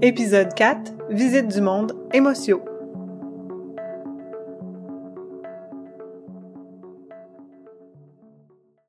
Épisode 0.00 0.54
4 0.54 0.92
Visite 1.10 1.48
du 1.48 1.60
monde 1.60 1.92
émotion. 2.12 2.64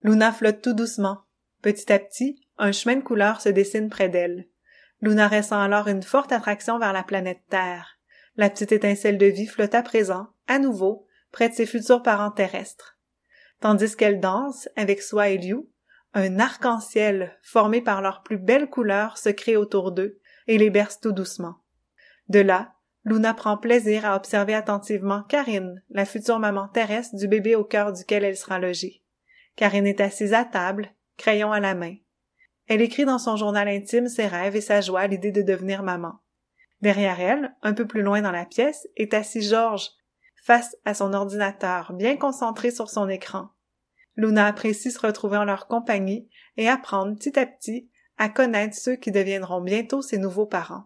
Luna 0.04 0.32
flotte 0.32 0.62
tout 0.62 0.74
doucement. 0.74 1.22
Petit 1.64 1.92
à 1.92 1.98
petit, 1.98 2.46
un 2.60 2.72
chemin 2.72 2.98
de 2.98 3.02
couleur 3.02 3.42
se 3.42 3.50
dessine 3.50 3.90
près 3.90 4.08
d'elle. 4.08 4.50
Luna 5.02 5.28
ressent 5.28 5.60
alors 5.60 5.88
une 5.88 6.04
forte 6.04 6.32
attraction 6.32 6.78
vers 6.78 6.94
la 6.94 7.02
planète 7.02 7.42
Terre. 7.50 7.98
La 8.38 8.52
petite 8.52 8.72
étincelle 8.72 9.18
de 9.18 9.26
vie 9.26 9.48
flotte 9.48 9.74
à 9.74 9.82
présent, 9.82 10.28
à 10.48 10.60
nouveau, 10.60 11.08
près 11.32 11.50
de 11.50 11.56
ses 11.56 11.66
futurs 11.66 12.04
parents 12.04 12.30
terrestres. 12.30 13.00
Tandis 13.62 13.96
qu'elle 13.96 14.20
danse, 14.20 14.70
avec 14.76 15.02
soi 15.02 15.30
et 15.30 15.40
Liu, 15.40 15.68
un 16.14 16.38
arc-en-ciel 16.38 17.36
formé 17.42 17.82
par 17.82 18.04
leurs 18.04 18.22
plus 18.22 18.38
belles 18.38 18.70
couleurs 18.70 19.18
se 19.18 19.30
crée 19.30 19.56
autour 19.56 19.92
d'eux 19.92 20.20
et 20.50 20.58
les 20.58 20.72
berce 20.72 21.00
tout 21.00 21.12
doucement. 21.12 21.58
De 22.28 22.40
là, 22.40 22.74
Luna 23.06 23.36
prend 23.36 23.56
plaisir 23.56 24.04
à 24.04 24.16
observer 24.16 24.56
attentivement 24.56 25.22
Karine, 25.22 25.84
la 25.92 26.06
future 26.06 26.40
maman 26.40 26.68
terrestre 26.68 27.16
du 27.16 27.28
bébé 27.28 27.56
au 27.56 27.64
cœur 27.64 27.94
duquel 27.94 28.26
elle 28.26 28.36
sera 28.36 28.58
logée. 28.58 29.04
Karine 29.56 29.86
est 29.86 30.02
assise 30.02 30.34
à 30.34 30.46
table, 30.46 30.90
crayon 31.18 31.52
à 31.52 31.60
la 31.60 31.76
main. 31.76 31.96
Elle 32.68 32.82
écrit 32.82 33.06
dans 33.06 33.20
son 33.20 33.36
journal 33.36 33.68
intime 33.68 34.08
ses 34.08 34.26
rêves 34.26 34.56
et 34.56 34.62
sa 34.62 34.82
joie 34.82 35.02
à 35.02 35.08
l'idée 35.08 35.32
de 35.32 35.44
devenir 35.44 35.84
maman. 35.84 36.20
Derrière 36.82 37.20
elle, 37.20 37.56
un 37.62 37.74
peu 37.74 37.86
plus 37.86 38.02
loin 38.02 38.24
dans 38.24 38.32
la 38.32 38.46
pièce, 38.46 38.88
est 38.96 39.14
assis 39.14 39.44
Georges, 39.44 39.92
face 40.42 40.76
à 40.84 40.96
son 40.96 41.14
ordinateur, 41.14 41.94
bien 41.94 42.18
concentré 42.18 42.72
sur 42.72 42.90
son 42.90 43.08
écran. 43.08 43.50
Luna 44.16 44.48
apprécie 44.48 44.90
se 44.90 45.00
retrouver 45.00 45.38
en 45.38 45.46
leur 45.46 45.68
compagnie 45.68 46.28
et 46.58 46.68
apprendre 46.68 47.16
petit 47.16 47.38
à 47.38 47.46
petit 47.46 47.89
à 48.20 48.30
connaître 48.30 48.76
ceux 48.76 48.98
qui 48.98 49.12
deviendront 49.12 49.62
bientôt 49.62 50.02
ses 50.02 50.18
nouveaux 50.18 50.46
parents. 50.46 50.84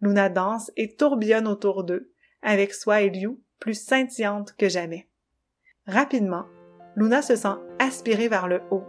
Luna 0.00 0.28
danse 0.28 0.70
et 0.76 0.94
tourbillonne 0.94 1.48
autour 1.48 1.82
d'eux, 1.82 2.12
avec 2.40 2.72
soi 2.72 3.02
et 3.02 3.10
Liu 3.10 3.40
plus 3.58 3.74
scintillante 3.74 4.54
que 4.56 4.68
jamais. 4.68 5.08
Rapidement, 5.86 6.44
Luna 6.94 7.20
se 7.20 7.34
sent 7.34 7.56
aspirée 7.80 8.28
vers 8.28 8.46
le 8.46 8.60
haut. 8.70 8.84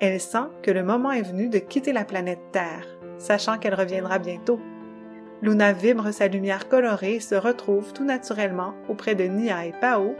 Elle 0.00 0.20
sent 0.20 0.46
que 0.62 0.70
le 0.70 0.84
moment 0.84 1.10
est 1.10 1.22
venu 1.22 1.48
de 1.48 1.58
quitter 1.58 1.92
la 1.92 2.04
planète 2.04 2.52
Terre, 2.52 2.86
sachant 3.18 3.58
qu'elle 3.58 3.74
reviendra 3.74 4.20
bientôt. 4.20 4.60
Luna 5.42 5.72
vibre 5.72 6.12
sa 6.12 6.28
lumière 6.28 6.68
colorée 6.68 7.16
et 7.16 7.20
se 7.20 7.34
retrouve 7.34 7.92
tout 7.92 8.04
naturellement 8.04 8.74
auprès 8.88 9.16
de 9.16 9.24
Nia 9.24 9.66
et 9.66 9.74
Pao 9.80 10.14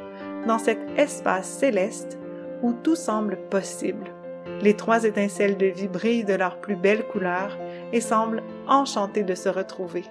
dans 0.49 0.59
cet 0.59 0.79
espace 0.97 1.49
céleste 1.49 2.19
où 2.63 2.73
tout 2.73 2.97
semble 2.97 3.39
possible. 3.51 4.18
Les 4.63 4.75
trois 4.75 5.05
étincelles 5.05 5.57
de 5.57 5.67
vie 5.67 5.89
brillent 5.89 6.25
de 6.25 6.35
leurs 6.35 6.57
plus 6.57 6.77
belles 6.77 7.05
couleurs 7.05 7.57
et 7.93 8.01
semblent 8.01 8.43
enchantées 8.67 9.23
de 9.23 9.35
se 9.35 9.49
retrouver. 9.49 10.05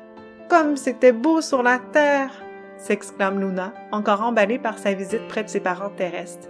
Comme 0.49 0.77
c'était 0.77 1.11
beau 1.11 1.41
sur 1.41 1.63
la 1.63 1.79
terre! 1.79 2.31
s'exclame 2.77 3.39
Luna, 3.39 3.73
encore 3.91 4.21
emballée 4.21 4.59
par 4.59 4.77
sa 4.77 4.93
visite 4.93 5.27
près 5.27 5.43
de 5.43 5.49
ses 5.49 5.59
parents 5.59 5.89
terrestres. 5.89 6.47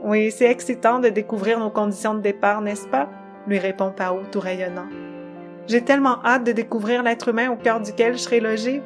Oui, 0.00 0.30
c'est 0.30 0.50
excitant 0.50 0.98
de 0.98 1.08
découvrir 1.08 1.58
nos 1.58 1.70
conditions 1.70 2.14
de 2.14 2.20
départ, 2.20 2.60
n'est-ce 2.60 2.86
pas? 2.86 3.08
lui 3.46 3.58
répond 3.58 3.90
Pao 3.90 4.20
tout 4.30 4.40
rayonnant. 4.40 4.86
J'ai 5.66 5.82
tellement 5.82 6.24
hâte 6.24 6.44
de 6.44 6.52
découvrir 6.52 7.02
l'être 7.02 7.28
humain 7.28 7.50
au 7.50 7.56
cœur 7.56 7.80
duquel 7.80 8.14
je 8.14 8.18
serai 8.18 8.40
logé. 8.40 8.82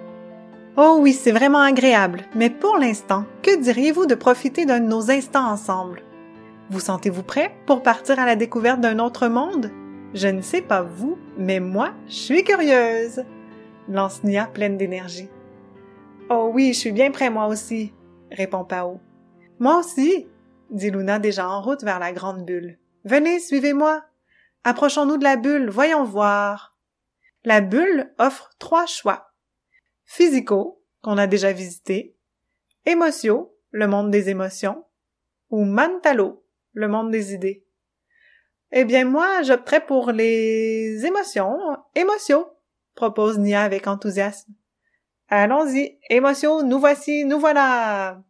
Oh 0.76 0.98
oui, 1.00 1.12
c'est 1.12 1.32
vraiment 1.32 1.60
agréable, 1.60 2.22
mais 2.34 2.50
pour 2.50 2.76
l'instant, 2.76 3.24
que 3.42 3.56
diriez-vous 3.56 4.06
de 4.06 4.14
profiter 4.14 4.66
d'un 4.66 4.80
de 4.80 4.86
nos 4.86 5.10
instants 5.10 5.46
ensemble? 5.46 6.02
Vous 6.68 6.80
sentez-vous 6.80 7.22
prêt 7.22 7.54
pour 7.66 7.82
partir 7.82 8.18
à 8.18 8.26
la 8.26 8.36
découverte 8.36 8.80
d'un 8.80 8.98
autre 8.98 9.28
monde? 9.28 9.70
Je 10.14 10.28
ne 10.28 10.42
sais 10.42 10.62
pas 10.62 10.82
vous, 10.82 11.16
mais 11.38 11.60
moi, 11.60 11.94
je 12.08 12.14
suis 12.14 12.44
curieuse! 12.44 13.24
lance 13.88 14.20
pleine 14.52 14.76
d'énergie. 14.76 15.28
Oh 16.28 16.50
oui, 16.52 16.72
je 16.72 16.78
suis 16.78 16.92
bien 16.92 17.12
prêt 17.12 17.30
moi 17.30 17.46
aussi, 17.46 17.92
répond 18.32 18.64
Pao. 18.64 19.00
Moi 19.60 19.78
aussi, 19.78 20.26
dit 20.70 20.90
Luna 20.90 21.18
déjà 21.18 21.48
en 21.48 21.62
route 21.62 21.84
vers 21.84 22.00
la 22.00 22.12
grande 22.12 22.44
bulle. 22.44 22.78
Venez, 23.04 23.38
suivez-moi. 23.38 24.04
Approchons-nous 24.64 25.18
de 25.18 25.24
la 25.24 25.36
bulle, 25.36 25.70
voyons 25.70 26.02
voir. 26.02 26.76
La 27.44 27.60
bulle 27.60 28.12
offre 28.18 28.50
trois 28.58 28.86
choix. 28.86 29.30
Physico, 30.04 30.82
qu'on 31.02 31.18
a 31.18 31.28
déjà 31.28 31.52
visité, 31.52 32.16
émotion, 32.84 33.50
le 33.70 33.86
monde 33.86 34.10
des 34.10 34.28
émotions, 34.28 34.84
ou 35.50 35.64
Mantalo, 35.64 36.44
le 36.76 36.88
monde 36.88 37.10
des 37.10 37.32
idées. 37.32 37.64
Eh 38.70 38.84
bien, 38.84 39.06
moi, 39.06 39.42
j'opterais 39.42 39.84
pour 39.84 40.12
les 40.12 41.04
émotions. 41.06 41.58
Émotions, 41.94 42.46
propose 42.94 43.38
Nia 43.38 43.62
avec 43.62 43.86
enthousiasme. 43.86 44.52
Allons-y, 45.28 45.98
émotions, 46.10 46.62
nous 46.62 46.78
voici, 46.78 47.24
nous 47.24 47.40
voilà! 47.40 48.22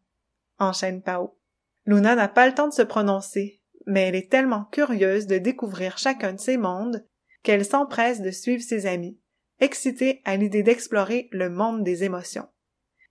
enchaîne 0.58 1.02
Pao. 1.02 1.36
Luna 1.84 2.14
n'a 2.14 2.28
pas 2.28 2.46
le 2.46 2.54
temps 2.54 2.68
de 2.68 2.72
se 2.72 2.82
prononcer, 2.82 3.62
mais 3.86 4.08
elle 4.08 4.14
est 4.14 4.30
tellement 4.30 4.64
curieuse 4.66 5.26
de 5.26 5.38
découvrir 5.38 5.98
chacun 5.98 6.32
de 6.32 6.40
ces 6.40 6.56
mondes 6.56 7.04
qu'elle 7.42 7.64
s'empresse 7.64 8.22
de 8.22 8.30
suivre 8.30 8.62
ses 8.62 8.86
amis, 8.86 9.20
excitée 9.60 10.22
à 10.24 10.36
l'idée 10.36 10.62
d'explorer 10.62 11.28
le 11.32 11.50
monde 11.50 11.82
des 11.82 12.04
émotions. 12.04 12.48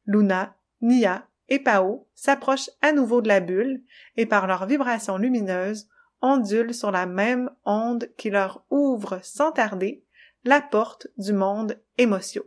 Luna, 0.06 0.56
Nia 0.82 1.28
et 1.50 1.60
Pao 1.60 2.08
s'approchent 2.16 2.70
à 2.82 2.92
nouveau 2.92 3.22
de 3.22 3.28
la 3.28 3.40
bulle 3.40 3.82
et 4.18 4.26
par 4.26 4.48
leurs 4.48 4.66
vibrations 4.66 5.18
lumineuses 5.18 5.88
ondulent 6.22 6.74
sur 6.74 6.92
la 6.92 7.06
même 7.06 7.50
onde 7.66 8.10
qui 8.18 8.30
leur 8.30 8.64
ouvre 8.70 9.20
sans 9.22 9.52
tarder 9.52 10.04
la 10.44 10.62
porte 10.62 11.08
du 11.18 11.34
monde 11.34 11.80
émotion. 11.98 12.44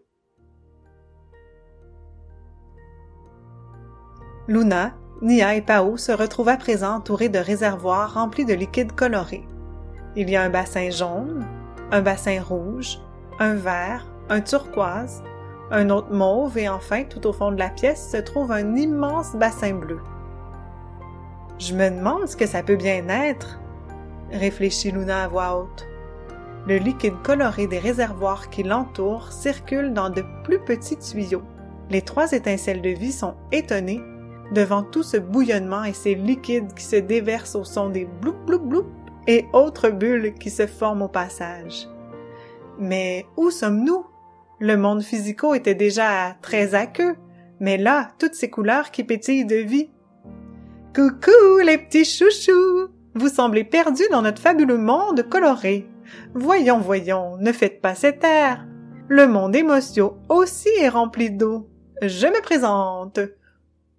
Luna, 4.47 4.95
Nia 5.21 5.57
et 5.57 5.63
Pao 5.63 5.97
se 5.97 6.13
retrouvent 6.13 6.49
à 6.49 6.57
présent 6.57 6.95
entourés 6.95 7.29
de 7.29 7.39
réservoirs 7.39 8.15
remplis 8.15 8.45
de 8.45 8.55
liquides 8.55 8.93
colorés. 8.93 9.45
Il 10.17 10.31
y 10.31 10.37
a 10.37 10.43
un 10.43 10.49
bassin 10.49 10.91
jaune, 10.91 11.47
un 11.91 12.01
bassin 12.01 12.41
rouge, 12.43 12.99
un 13.39 13.55
vert, 13.55 14.07
un 14.29 14.41
turquoise, 14.41 15.23
un 15.71 15.91
autre 15.91 16.13
mauve 16.13 16.57
et 16.59 16.69
enfin, 16.69 17.05
tout 17.05 17.27
au 17.27 17.33
fond 17.33 17.53
de 17.53 17.59
la 17.59 17.69
pièce, 17.69 18.11
se 18.11 18.17
trouve 18.17 18.53
un 18.53 18.75
immense 18.77 19.35
bassin 19.37 19.75
bleu. 19.75 20.01
Je 21.59 21.75
me 21.75 21.91
demande 21.91 22.27
ce 22.27 22.37
que 22.37 22.47
ça 22.47 22.63
peut 22.63 22.77
bien 22.77 23.09
être, 23.09 23.59
réfléchit 24.31 24.91
Luna 24.93 25.25
à 25.25 25.29
voix 25.29 25.59
haute. 25.59 25.87
Le 26.67 26.77
liquide 26.77 27.21
coloré 27.23 27.67
des 27.67 27.79
réservoirs 27.79 28.51
qui 28.51 28.63
l'entourent 28.63 29.33
circule 29.33 29.93
dans 29.93 30.11
de 30.11 30.23
plus 30.45 30.59
petits 30.59 30.99
tuyaux. 30.99 31.43
Les 31.91 32.03
trois 32.03 32.33
étincelles 32.33 32.83
de 32.83 32.91
vie 32.91 33.13
sont 33.13 33.35
étonnées 33.53 34.03
devant 34.53 34.83
tout 34.83 35.03
ce 35.03 35.17
bouillonnement 35.17 35.85
et 35.85 35.93
ces 35.93 36.15
liquides 36.15 36.75
qui 36.75 36.85
se 36.85 36.97
déversent 36.97 37.55
au 37.57 37.65
son 37.65 37.89
des 37.89 38.05
bloup 38.05 38.37
bloup 38.47 38.61
bloup 38.61 38.87
et 39.27 39.47
autres 39.53 39.91
bulles 39.91 40.35
qui 40.35 40.51
se 40.51 40.67
forment 40.67 41.03
au 41.03 41.09
passage. 41.09 41.89
Mais 42.79 43.27
où 43.37 43.51
sommes-nous? 43.51 44.05
Le 44.61 44.77
monde 44.77 45.03
physico 45.03 45.55
était 45.55 45.75
déjà 45.75 46.37
très 46.43 46.75
aqueux, 46.75 47.17
mais 47.61 47.77
là, 47.77 48.11
toutes 48.19 48.35
ces 48.35 48.51
couleurs 48.51 48.91
qui 48.91 49.05
pétillent 49.05 49.45
de 49.45 49.57
vie. 49.57 49.91
Coucou, 50.95 51.59
les 51.65 51.79
petits 51.79 52.05
chouchous! 52.05 52.89
Vous 53.15 53.29
semblez 53.29 53.65
perdus 53.65 54.09
dans 54.11 54.23
notre 54.23 54.43
fabuleux 54.43 54.79
monde 54.79 55.29
coloré. 55.29 55.87
Voyons, 56.35 56.79
voyons, 56.79 57.37
ne 57.39 57.53
faites 57.53 57.81
pas 57.81 57.95
cet 57.95 58.25
air. 58.25 58.67
Le 59.09 59.27
monde 59.27 59.55
émotion 59.55 60.19
aussi 60.29 60.69
est 60.81 60.89
rempli 60.89 61.31
d'eau. 61.31 61.69
Je 62.03 62.27
me 62.27 62.43
présente. 62.43 63.21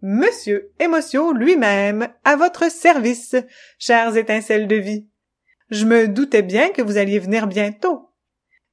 Monsieur 0.01 0.71
Émotion 0.79 1.33
lui-même, 1.33 2.07
à 2.23 2.35
votre 2.35 2.71
service, 2.71 3.35
chères 3.77 4.15
étincelles 4.15 4.67
de 4.67 4.75
vie. 4.75 5.07
Je 5.69 5.85
me 5.85 6.07
doutais 6.07 6.41
bien 6.41 6.69
que 6.69 6.81
vous 6.81 6.97
alliez 6.97 7.19
venir 7.19 7.47
bientôt. 7.47 8.08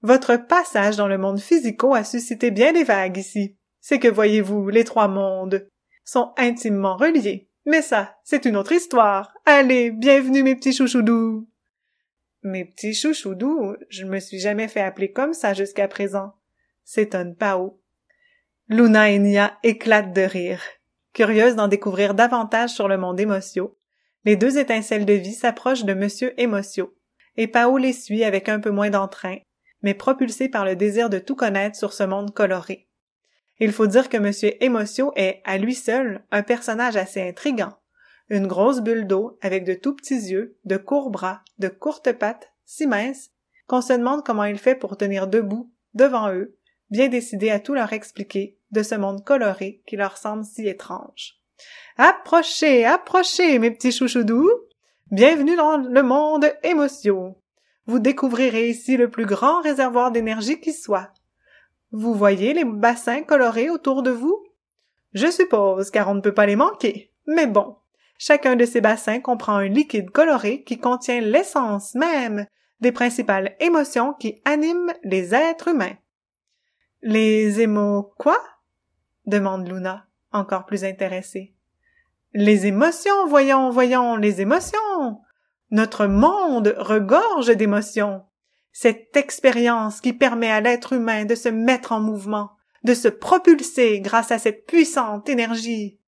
Votre 0.03 0.37
passage 0.37 0.97
dans 0.97 1.09
le 1.09 1.19
monde 1.19 1.41
physico 1.41 1.95
a 1.95 2.05
suscité 2.05 2.51
bien 2.51 2.73
des 2.73 2.85
vagues 2.85 3.17
ici. 3.17 3.57
C'est 3.81 3.99
que 3.99 4.09
voyez-vous, 4.09 4.69
les 4.69 4.85
trois 4.85 5.09
mondes 5.09 5.69
sont 6.05 6.33
intimement 6.37 6.97
reliés. 6.97 7.49
Mais 7.65 7.83
ça, 7.83 8.17
c'est 8.23 8.45
une 8.45 8.57
autre 8.57 8.73
histoire. 8.73 9.33
Allez, 9.45 9.91
bienvenue 9.91 10.43
mes 10.43 10.55
petits 10.55 10.73
chouchoudous. 10.73 11.49
Mes 12.43 12.65
petits 12.65 12.95
chouchoudous, 12.95 13.75
je 13.89 14.05
ne 14.05 14.11
me 14.11 14.21
suis 14.21 14.39
jamais 14.39 14.69
fait 14.69 14.81
appeler 14.81 15.11
comme 15.11 15.33
ça 15.33 15.55
jusqu'à 15.55 15.89
présent. 15.89 16.35
S'étonne 16.85 17.35
Pao. 17.35 17.81
Luna 18.69 19.11
et 19.11 19.19
Nia 19.19 19.59
éclatent 19.63 20.13
de 20.13 20.23
rire. 20.23 20.63
Curieuses 21.13 21.57
d'en 21.57 21.67
découvrir 21.67 22.15
davantage 22.15 22.71
sur 22.71 22.89
le 22.89 22.99
monde 22.99 23.19
émotion, 23.19 23.75
les 24.25 24.37
deux 24.37 24.59
étincelles 24.59 25.07
de 25.07 25.13
vie 25.13 25.33
s'approchent 25.33 25.85
de 25.85 25.95
Monsieur 25.95 26.39
Émotion, 26.41 26.91
et 27.37 27.47
Pao 27.47 27.79
les 27.79 27.93
suit 27.93 28.25
avec 28.25 28.49
un 28.49 28.61
peu 28.61 28.71
moins 28.71 28.91
d'entrain, 28.91 29.37
mais 29.87 29.95
propulsé 29.95 30.49
par 30.49 30.65
le 30.65 30.75
désir 30.75 31.09
de 31.11 31.21
tout 31.21 31.37
connaître 31.37 31.77
sur 31.77 31.93
ce 31.93 32.03
monde 32.03 32.35
coloré. 32.35 32.89
Il 33.61 33.71
faut 33.71 33.87
dire 33.87 34.09
que 34.09 34.17
Monsieur 34.17 34.61
Émotion 34.61 35.13
est, 35.15 35.41
à 35.45 35.59
lui 35.59 35.77
seul, 35.77 36.25
un 36.33 36.43
personnage 36.43 36.97
assez 36.97 37.23
intrigant. 37.23 37.73
Une 38.29 38.49
grosse 38.49 38.81
bulle 38.81 39.07
d'eau 39.07 39.39
avec 39.43 39.63
de 39.63 39.75
tout 39.75 39.95
petits 39.95 40.33
yeux, 40.33 40.57
de 40.65 40.77
courts 40.77 41.11
bras, 41.11 41.41
de 41.61 41.69
courtes 41.69 42.11
pattes, 42.11 42.51
si 42.65 42.89
minces, 42.89 43.31
qu'on 43.69 43.81
se 43.81 43.93
demande 43.93 44.25
comment 44.27 44.43
il 44.43 44.59
fait 44.59 44.75
pour 44.75 44.97
tenir 44.97 45.29
debout, 45.29 45.71
devant 45.95 46.33
eux, 46.33 46.57
bien 46.91 47.07
décidés 47.07 47.51
à 47.51 47.61
tout 47.61 47.75
leur 47.75 47.93
expliquer 47.93 48.59
de 48.73 48.83
ce 48.83 48.97
monde 48.97 49.25
coloré 49.25 49.83
qui 49.87 49.95
leur 49.95 50.17
semble 50.17 50.45
si 50.45 50.67
étrange. 50.67 51.41
Approchez, 51.97 52.85
approchez, 52.85 53.61
mes 53.61 53.71
petits 53.71 53.93
chouchous 53.93 54.25
doux. 54.25 54.51
Bienvenue 55.13 55.55
dans 55.55 55.77
le 55.77 56.03
monde 56.03 56.53
émotion. 56.65 57.37
Vous 57.87 57.99
découvrirez 57.99 58.69
ici 58.69 58.97
le 58.97 59.11
plus 59.11 59.27
grand 59.27 59.61
réservoir 59.61 60.11
d'énergie 60.11 60.61
qui 60.61 60.73
soit. 60.73 61.13
Vous 61.93 62.15
voyez 62.15 62.53
les 62.53 62.65
bassins 62.65 63.23
colorés 63.23 63.71
autour 63.71 64.03
de 64.03 64.11
vous? 64.11 64.45
Je 65.15 65.31
suppose, 65.31 65.91
car 65.91 66.09
on 66.09 66.15
ne 66.15 66.21
peut 66.21 66.35
pas 66.35 66.47
les 66.47 66.57
manquer. 66.57 67.13
Mais 67.27 67.47
bon, 67.47 67.77
chacun 68.19 68.57
de 68.57 68.65
ces 68.65 68.81
bassins 68.81 69.21
comprend 69.21 69.57
un 69.57 69.69
liquide 69.69 70.11
coloré 70.11 70.63
qui 70.65 70.79
contient 70.79 71.21
l'essence 71.21 71.95
même 71.95 72.47
des 72.81 72.93
principales 72.93 73.57
émotions 73.61 74.13
qui 74.15 74.43
animent 74.45 74.93
les 75.05 75.35
êtres 75.35 75.69
humains. 75.69 75.97
Les 77.03 77.61
émo 77.61 78.13
quoi? 78.19 78.39
demande 79.27 79.69
Luna, 79.69 80.07
encore 80.33 80.67
plus 80.67 80.85
intéressée. 80.85 81.55
Les 82.35 82.67
émotions, 82.67 83.27
voyons, 83.29 83.71
voyons, 83.71 84.17
les 84.17 84.41
émotions. 84.41 85.21
Notre 85.73 86.07
monde 86.07 86.77
regorge 86.79 87.49
d'émotions. 87.57 88.23
Cette 88.71 89.17
expérience 89.17 90.01
qui 90.01 90.13
permet 90.13 90.51
à 90.51 90.61
l'être 90.61 90.93
humain 90.93 91.25
de 91.25 91.35
se 91.35 91.49
mettre 91.49 91.91
en 91.91 91.99
mouvement, 91.99 92.51
de 92.85 92.95
se 92.95 93.09
propulser 93.09 93.99
grâce 93.99 94.31
à 94.31 94.39
cette 94.39 94.65
puissante 94.67 95.29
énergie. 95.29 95.99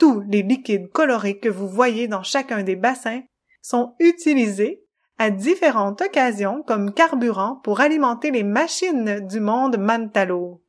Tous 0.00 0.24
les 0.28 0.42
liquides 0.42 0.90
colorés 0.90 1.38
que 1.38 1.48
vous 1.48 1.68
voyez 1.68 2.08
dans 2.08 2.24
chacun 2.24 2.64
des 2.64 2.74
bassins 2.74 3.22
sont 3.62 3.94
utilisés 4.00 4.84
à 5.18 5.30
différentes 5.30 6.00
occasions 6.00 6.64
comme 6.66 6.92
carburant 6.92 7.60
pour 7.62 7.80
alimenter 7.80 8.32
les 8.32 8.42
machines 8.42 9.20
du 9.28 9.38
monde 9.38 9.76
Mantalo. 9.78 10.60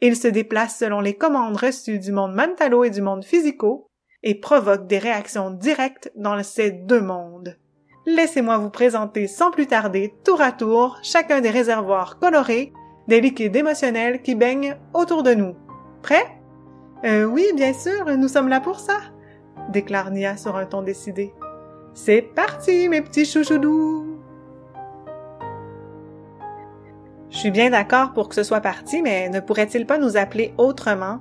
Ils 0.00 0.16
se 0.16 0.28
déplacent 0.28 0.78
selon 0.78 1.00
les 1.00 1.16
commandes 1.16 1.56
reçues 1.56 1.98
du 1.98 2.12
monde 2.12 2.34
Mantalo 2.34 2.84
et 2.84 2.90
du 2.90 3.02
monde 3.02 3.24
physico 3.24 3.90
et 4.22 4.36
provoquent 4.36 4.86
des 4.86 4.98
réactions 4.98 5.50
directes 5.50 6.12
dans 6.14 6.40
ces 6.44 6.70
deux 6.70 7.00
mondes. 7.00 7.58
Laissez-moi 8.06 8.58
vous 8.58 8.68
présenter 8.68 9.26
sans 9.26 9.50
plus 9.50 9.66
tarder, 9.66 10.14
tour 10.24 10.42
à 10.42 10.52
tour, 10.52 10.98
chacun 11.02 11.40
des 11.40 11.50
réservoirs 11.50 12.18
colorés 12.18 12.72
des 13.08 13.20
liquides 13.20 13.56
émotionnels 13.56 14.20
qui 14.20 14.34
baignent 14.34 14.76
autour 14.92 15.22
de 15.22 15.32
nous. 15.32 15.54
Prêt? 16.02 16.26
Euh, 17.04 17.24
oui, 17.24 17.46
bien 17.56 17.72
sûr, 17.72 18.04
nous 18.16 18.28
sommes 18.28 18.48
là 18.48 18.60
pour 18.60 18.78
ça, 18.78 18.98
déclare 19.70 20.10
Nia 20.10 20.36
sur 20.36 20.56
un 20.56 20.66
ton 20.66 20.82
décidé. 20.82 21.32
C'est 21.94 22.22
parti, 22.22 22.88
mes 22.88 23.00
petits 23.00 23.24
chouchoudous! 23.24 24.18
Je 27.30 27.38
suis 27.38 27.50
bien 27.50 27.70
d'accord 27.70 28.12
pour 28.12 28.28
que 28.28 28.34
ce 28.34 28.42
soit 28.42 28.60
parti, 28.60 29.00
mais 29.02 29.28
ne 29.28 29.40
pourrait-il 29.40 29.86
pas 29.86 29.98
nous 29.98 30.16
appeler 30.16 30.54
autrement? 30.58 31.18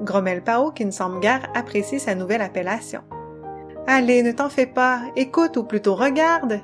grommelle 0.00 0.42
Pao 0.42 0.70
qui 0.70 0.84
ne 0.84 0.90
semble 0.90 1.20
guère 1.20 1.48
apprécier 1.54 1.98
sa 1.98 2.14
nouvelle 2.14 2.42
appellation. 2.42 3.02
Allez, 3.86 4.22
ne 4.22 4.32
t'en 4.32 4.48
fais 4.48 4.66
pas, 4.66 5.02
écoute 5.14 5.58
ou 5.58 5.62
plutôt 5.62 5.94
regarde, 5.94 6.60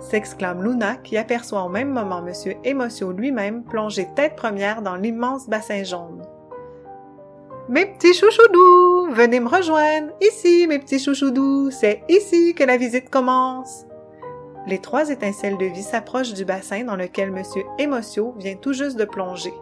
s'exclame 0.00 0.62
Luna 0.62 0.96
qui 0.96 1.16
aperçoit 1.16 1.62
au 1.62 1.70
même 1.70 1.90
moment 1.90 2.20
Monsieur 2.20 2.56
Émotion 2.62 3.10
lui-même 3.10 3.64
plongé 3.64 4.06
tête 4.14 4.36
première 4.36 4.82
dans 4.82 4.96
l'immense 4.96 5.48
bassin 5.48 5.82
jaune. 5.82 6.22
Mes 7.70 7.86
petits 7.86 8.12
chouchoudous, 8.12 9.12
venez 9.12 9.40
me 9.40 9.48
rejoindre, 9.48 10.12
ici 10.20 10.66
mes 10.68 10.78
petits 10.78 10.98
chouchoudous, 10.98 11.70
c'est 11.70 12.02
ici 12.10 12.54
que 12.54 12.64
la 12.64 12.76
visite 12.76 13.08
commence. 13.08 13.86
Les 14.66 14.78
trois 14.78 15.08
étincelles 15.08 15.56
de 15.56 15.64
vie 15.64 15.82
s'approchent 15.82 16.34
du 16.34 16.44
bassin 16.44 16.84
dans 16.84 16.96
lequel 16.96 17.30
Monsieur 17.30 17.62
Émotion 17.78 18.34
vient 18.36 18.56
tout 18.56 18.74
juste 18.74 18.98
de 18.98 19.06
plonger. 19.06 19.54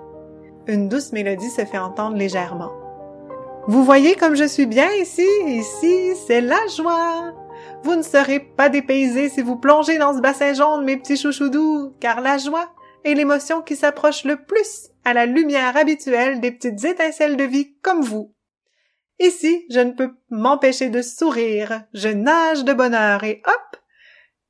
Une 0.67 0.89
douce 0.89 1.13
mélodie 1.13 1.51
se 1.51 1.65
fait 1.65 1.79
entendre 1.79 2.17
légèrement. 2.17 2.73
Vous 3.69 3.85
voyez 3.85 4.15
comme 4.15 4.37
je 4.37 4.47
suis 4.47 4.67
bien 4.67 4.89
ici, 4.93 5.27
ici, 5.45 6.13
c'est 6.29 6.41
la 6.41 6.65
joie. 6.69 7.35
Vous 7.83 7.97
ne 7.97 8.03
serez 8.03 8.39
pas 8.39 8.69
dépaysés 8.69 9.29
si 9.29 9.43
vous 9.43 9.57
plongez 9.57 9.99
dans 9.99 10.15
ce 10.15 10.21
bassin 10.21 10.55
jaune, 10.55 10.85
mes 10.85 10.97
petits 10.97 11.17
chouchous 11.17 11.49
doux, 11.49 11.93
car 11.99 12.21
la 12.21 12.39
joie 12.39 12.73
est 13.03 13.15
l'émotion 13.15 13.63
qui 13.63 13.75
s'approche 13.75 14.25
le 14.25 14.37
plus 14.45 14.91
à 15.05 15.15
la 15.15 15.27
lumière 15.27 15.77
habituelle 15.77 16.41
des 16.41 16.53
petites 16.53 16.85
étincelles 16.85 17.37
de 17.37 17.43
vie 17.43 17.77
comme 17.83 18.03
vous. 18.03 18.33
Ici, 19.19 19.67
je 19.69 19.81
ne 19.81 19.93
peux 19.93 20.15
m'empêcher 20.31 20.89
de 20.89 21.03
sourire, 21.03 21.83
je 21.93 22.09
nage 22.09 22.63
de 22.63 22.73
bonheur 22.73 23.25
et 23.25 23.43
hop! 23.47 23.81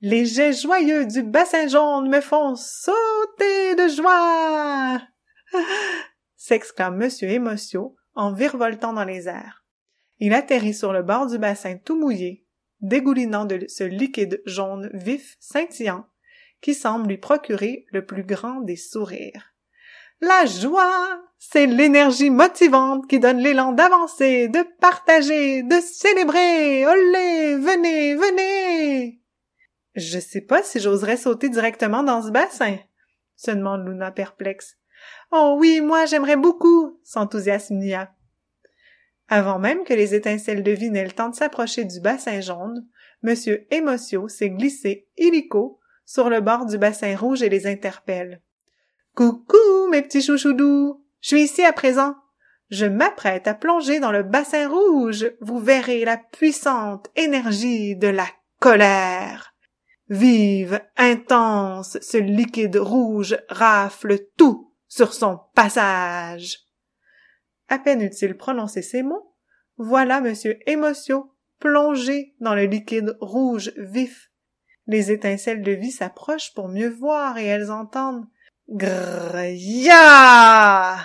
Les 0.02 0.26
jets 0.26 0.52
joyeux 0.52 1.06
du 1.06 1.22
bassin 1.22 1.68
jaune 1.68 2.10
me 2.10 2.20
font 2.20 2.54
sauter 2.54 3.74
de 3.76 3.88
joie! 3.88 5.00
s'exclame 6.36 6.96
Monsieur 6.96 7.30
Émotion 7.30 7.94
en 8.16 8.32
virevoltant 8.32 8.92
dans 8.92 9.04
les 9.04 9.28
airs. 9.28 9.64
Il 10.18 10.32
atterrit 10.32 10.74
sur 10.74 10.92
le 10.92 11.02
bord 11.02 11.26
du 11.26 11.38
bassin 11.38 11.76
tout 11.76 11.98
mouillé, 11.98 12.46
dégoulinant 12.80 13.44
de 13.44 13.66
ce 13.68 13.84
liquide 13.84 14.42
jaune 14.46 14.90
vif 14.92 15.36
scintillant 15.38 16.06
qui 16.60 16.74
semble 16.74 17.08
lui 17.08 17.18
procurer 17.18 17.86
le 17.92 18.04
plus 18.04 18.24
grand 18.24 18.60
des 18.60 18.76
sourires. 18.76 19.54
La 20.20 20.46
joie, 20.46 21.22
c'est 21.38 21.66
l'énergie 21.66 22.30
motivante 22.30 23.06
qui 23.06 23.20
donne 23.20 23.38
l'élan 23.38 23.72
d'avancer, 23.72 24.48
de 24.48 24.64
partager, 24.80 25.62
de 25.62 25.78
célébrer. 25.80 26.86
Olé, 26.86 27.56
venez, 27.56 28.14
venez. 28.14 29.20
Je 29.94 30.18
sais 30.18 30.40
pas 30.40 30.62
si 30.62 30.80
j'oserais 30.80 31.18
sauter 31.18 31.50
directement 31.50 32.02
dans 32.02 32.22
ce 32.22 32.30
bassin, 32.30 32.78
se 33.36 33.50
demande 33.50 33.86
Luna 33.86 34.10
perplexe. 34.10 34.78
Oh 35.32 35.56
oui, 35.58 35.80
moi 35.80 36.06
j'aimerais 36.06 36.36
beaucoup, 36.36 36.98
s'enthousiasme 37.02 37.76
Nia. 37.76 38.12
Avant 39.28 39.58
même 39.58 39.84
que 39.84 39.94
les 39.94 40.14
étincelles 40.14 40.62
de 40.62 40.70
vie 40.70 40.90
n'aient 40.90 41.08
s'approcher 41.32 41.84
du 41.84 42.00
bassin 42.00 42.40
jaune, 42.40 42.86
Monsieur 43.22 43.66
Émotion 43.72 44.28
s'est 44.28 44.50
glissé 44.50 45.08
illico 45.16 45.80
sur 46.04 46.30
le 46.30 46.40
bord 46.40 46.66
du 46.66 46.78
bassin 46.78 47.16
rouge 47.16 47.42
et 47.42 47.48
les 47.48 47.66
interpelle. 47.66 48.40
Coucou, 49.14 49.88
mes 49.90 50.02
petits 50.02 50.22
chouchoudous! 50.22 51.02
Je 51.20 51.28
suis 51.28 51.42
ici 51.42 51.64
à 51.64 51.72
présent. 51.72 52.14
Je 52.70 52.86
m'apprête 52.86 53.48
à 53.48 53.54
plonger 53.54 53.98
dans 53.98 54.12
le 54.12 54.22
bassin 54.22 54.68
rouge. 54.68 55.32
Vous 55.40 55.58
verrez 55.58 56.04
la 56.04 56.18
puissante 56.18 57.08
énergie 57.16 57.96
de 57.96 58.08
la 58.08 58.26
colère. 58.60 59.54
Vive, 60.08 60.80
intense, 60.96 61.98
ce 62.00 62.18
liquide 62.18 62.76
rouge 62.76 63.36
rafle 63.48 64.18
tout 64.36 64.65
sur 64.88 65.12
son 65.12 65.40
passage. 65.54 66.60
À 67.68 67.78
peine 67.78 68.02
eut-il 68.02 68.36
prononcé 68.36 68.82
ces 68.82 69.02
mots, 69.02 69.34
voilà 69.76 70.20
monsieur 70.20 70.58
Émotion 70.66 71.30
plongé 71.58 72.34
dans 72.40 72.54
le 72.54 72.64
liquide 72.64 73.16
rouge 73.20 73.72
vif. 73.76 74.30
Les 74.86 75.10
étincelles 75.10 75.62
de 75.62 75.72
vie 75.72 75.90
s'approchent 75.90 76.54
pour 76.54 76.68
mieux 76.68 76.88
voir 76.88 77.38
et 77.38 77.46
elles 77.46 77.70
entendent 77.70 78.26
Grrr, 78.68 79.36
ya! 79.54 80.96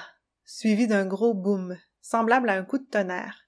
suivi 0.45 0.87
d'un 0.87 1.05
gros 1.05 1.33
boom, 1.33 1.77
semblable 2.01 2.49
à 2.49 2.53
un 2.53 2.63
coup 2.63 2.77
de 2.77 2.83
tonnerre. 2.83 3.47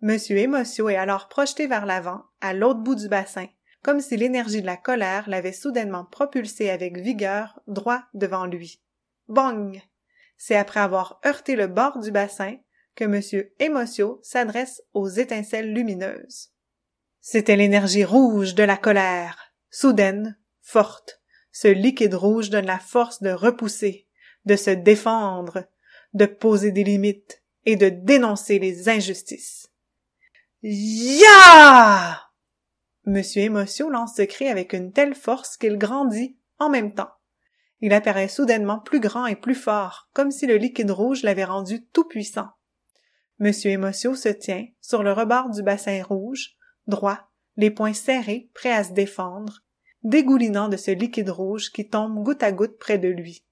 Monsieur 0.00 0.38
Émotion 0.38 0.88
est 0.88 0.96
alors 0.96 1.28
projeté 1.28 1.66
vers 1.66 1.86
l'avant, 1.86 2.24
à 2.40 2.54
l'autre 2.54 2.80
bout 2.80 2.94
du 2.94 3.08
bassin, 3.08 3.46
comme 3.82 4.00
si 4.00 4.16
l'énergie 4.16 4.60
de 4.60 4.66
la 4.66 4.76
colère 4.76 5.28
l'avait 5.28 5.52
soudainement 5.52 6.04
propulsé 6.04 6.70
avec 6.70 6.98
vigueur 6.98 7.60
droit 7.66 8.02
devant 8.14 8.46
lui. 8.46 8.82
Bang! 9.28 9.80
C'est 10.36 10.56
après 10.56 10.80
avoir 10.80 11.20
heurté 11.24 11.54
le 11.54 11.68
bord 11.68 11.98
du 12.00 12.10
bassin 12.10 12.56
que 12.94 13.04
M. 13.04 13.48
Émotion 13.58 14.18
s'adresse 14.22 14.82
aux 14.92 15.08
étincelles 15.08 15.72
lumineuses. 15.72 16.50
C'était 17.20 17.56
l'énergie 17.56 18.04
rouge 18.04 18.54
de 18.54 18.64
la 18.64 18.76
colère, 18.76 19.54
soudaine, 19.70 20.38
forte. 20.60 21.20
Ce 21.52 21.68
liquide 21.68 22.14
rouge 22.14 22.50
donne 22.50 22.66
la 22.66 22.78
force 22.78 23.22
de 23.22 23.30
repousser, 23.30 24.08
de 24.44 24.56
se 24.56 24.70
défendre, 24.70 25.64
de 26.14 26.26
poser 26.26 26.72
des 26.72 26.84
limites 26.84 27.42
et 27.64 27.76
de 27.76 27.88
dénoncer 27.88 28.58
les 28.58 28.88
injustices. 28.88 29.70
Ya! 30.62 32.20
Monsieur 33.04 33.42
Émotion 33.42 33.90
lance 33.90 34.16
ce 34.16 34.22
cri 34.22 34.48
avec 34.48 34.72
une 34.72 34.92
telle 34.92 35.14
force 35.14 35.56
qu'il 35.56 35.76
grandit 35.76 36.36
en 36.58 36.70
même 36.70 36.94
temps. 36.94 37.10
Il 37.82 37.92
apparaît 37.92 38.28
soudainement 38.28 38.78
plus 38.78 39.00
grand 39.00 39.26
et 39.26 39.34
plus 39.34 39.56
fort, 39.56 40.08
comme 40.14 40.30
si 40.30 40.46
le 40.46 40.56
liquide 40.56 40.92
rouge 40.92 41.24
l'avait 41.24 41.44
rendu 41.44 41.84
tout 41.88 42.04
puissant. 42.04 42.48
Monsieur 43.40 43.72
Émotion 43.72 44.14
se 44.14 44.28
tient, 44.28 44.66
sur 44.80 45.02
le 45.02 45.12
rebord 45.12 45.50
du 45.50 45.64
bassin 45.64 46.00
rouge, 46.02 46.56
droit, 46.86 47.18
les 47.56 47.72
poings 47.72 47.92
serrés, 47.92 48.48
prêt 48.54 48.70
à 48.70 48.84
se 48.84 48.92
défendre, 48.92 49.64
dégoulinant 50.04 50.68
de 50.68 50.76
ce 50.76 50.92
liquide 50.92 51.30
rouge 51.30 51.70
qui 51.72 51.88
tombe 51.88 52.22
goutte 52.22 52.44
à 52.44 52.52
goutte 52.52 52.78
près 52.78 52.98
de 52.98 53.08
lui. 53.08 53.44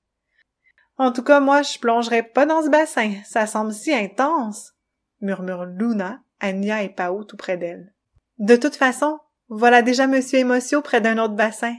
En 0.96 1.10
tout 1.10 1.24
cas, 1.24 1.40
moi, 1.40 1.62
je 1.62 1.78
plongerai 1.80 2.22
pas 2.22 2.46
dans 2.46 2.62
ce 2.62 2.68
bassin, 2.68 3.14
ça 3.24 3.48
semble 3.48 3.72
si 3.72 3.92
intense, 3.92 4.74
murmure 5.20 5.64
Luna 5.64 6.22
à 6.38 6.52
Nia 6.52 6.84
et 6.84 6.88
Pao 6.88 7.24
tout 7.24 7.36
près 7.36 7.56
d'elle. 7.56 7.92
De 8.38 8.54
toute 8.54 8.76
façon, 8.76 9.18
voilà 9.48 9.82
déjà 9.82 10.06
Monsieur 10.06 10.38
Émotion 10.38 10.82
près 10.82 11.00
d'un 11.00 11.18
autre 11.18 11.34
bassin. 11.34 11.74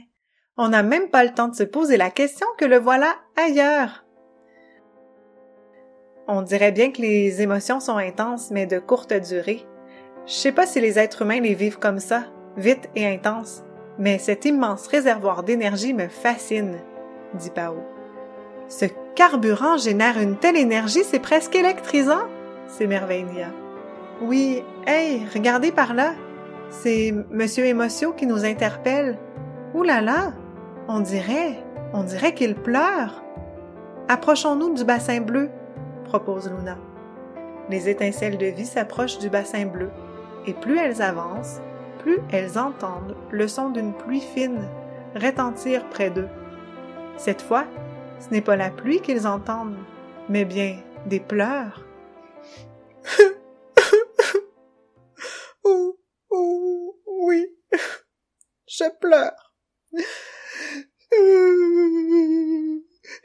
On 0.58 0.68
n'a 0.68 0.82
même 0.82 1.08
pas 1.08 1.24
le 1.24 1.32
temps 1.32 1.48
de 1.48 1.54
se 1.54 1.62
poser 1.62 1.96
la 1.96 2.10
question 2.10 2.46
que 2.58 2.66
le 2.66 2.78
voilà 2.78 3.14
ailleurs. 3.36 4.04
On 6.28 6.42
dirait 6.42 6.72
bien 6.72 6.92
que 6.92 7.00
les 7.00 7.40
émotions 7.40 7.80
sont 7.80 7.96
intenses, 7.96 8.50
mais 8.50 8.66
de 8.66 8.78
courte 8.78 9.14
durée. 9.14 9.66
Je 10.26 10.34
sais 10.34 10.52
pas 10.52 10.66
si 10.66 10.80
les 10.80 10.98
êtres 10.98 11.22
humains 11.22 11.40
les 11.40 11.54
vivent 11.54 11.78
comme 11.78 11.98
ça, 11.98 12.24
vite 12.56 12.90
et 12.94 13.06
intense, 13.06 13.62
mais 13.98 14.18
cet 14.18 14.44
immense 14.44 14.86
réservoir 14.88 15.42
d'énergie 15.42 15.94
me 15.94 16.08
fascine, 16.08 16.76
dit 17.34 17.50
Pao. 17.50 17.78
Ce 18.68 18.84
carburant 19.14 19.78
génère 19.78 20.18
une 20.20 20.36
telle 20.36 20.56
énergie, 20.56 21.02
c'est 21.02 21.18
presque 21.18 21.56
électrisant, 21.56 22.28
s'émerveille 22.68 23.24
Nia. 23.24 23.48
Oui, 24.20 24.62
hey, 24.86 25.26
regardez 25.32 25.72
par 25.72 25.94
là. 25.94 26.12
C'est 26.70 27.12
Monsieur 27.30 27.64
Émotion 27.64 28.12
qui 28.12 28.26
nous 28.26 28.44
interpelle. 28.44 29.18
Ouh 29.74 29.82
là 29.82 30.32
on 30.88 31.00
dirait, 31.00 31.62
on 31.92 32.02
dirait 32.02 32.34
qu'il 32.34 32.54
pleure. 32.54 33.22
Approchons-nous 34.08 34.74
du 34.74 34.84
bassin 34.84 35.20
bleu, 35.20 35.50
propose 36.04 36.50
Luna. 36.50 36.76
Les 37.70 37.88
étincelles 37.88 38.38
de 38.38 38.46
vie 38.46 38.66
s'approchent 38.66 39.18
du 39.18 39.30
bassin 39.30 39.66
bleu, 39.66 39.90
et 40.46 40.54
plus 40.54 40.78
elles 40.78 41.00
avancent, 41.00 41.60
plus 42.00 42.18
elles 42.30 42.58
entendent 42.58 43.16
le 43.30 43.46
son 43.48 43.70
d'une 43.70 43.94
pluie 43.94 44.20
fine 44.20 44.68
retentir 45.14 45.88
près 45.88 46.10
d'eux. 46.10 46.28
Cette 47.16 47.42
fois, 47.42 47.64
ce 48.18 48.30
n'est 48.30 48.40
pas 48.40 48.56
la 48.56 48.70
pluie 48.70 49.00
qu'ils 49.00 49.26
entendent, 49.26 49.78
mais 50.28 50.44
bien 50.44 50.78
des 51.06 51.20
pleurs. 51.20 51.84
oh, 55.64 55.98
oh, 56.30 56.96
oui, 57.06 57.46
je 58.66 58.84
pleure. 59.00 59.54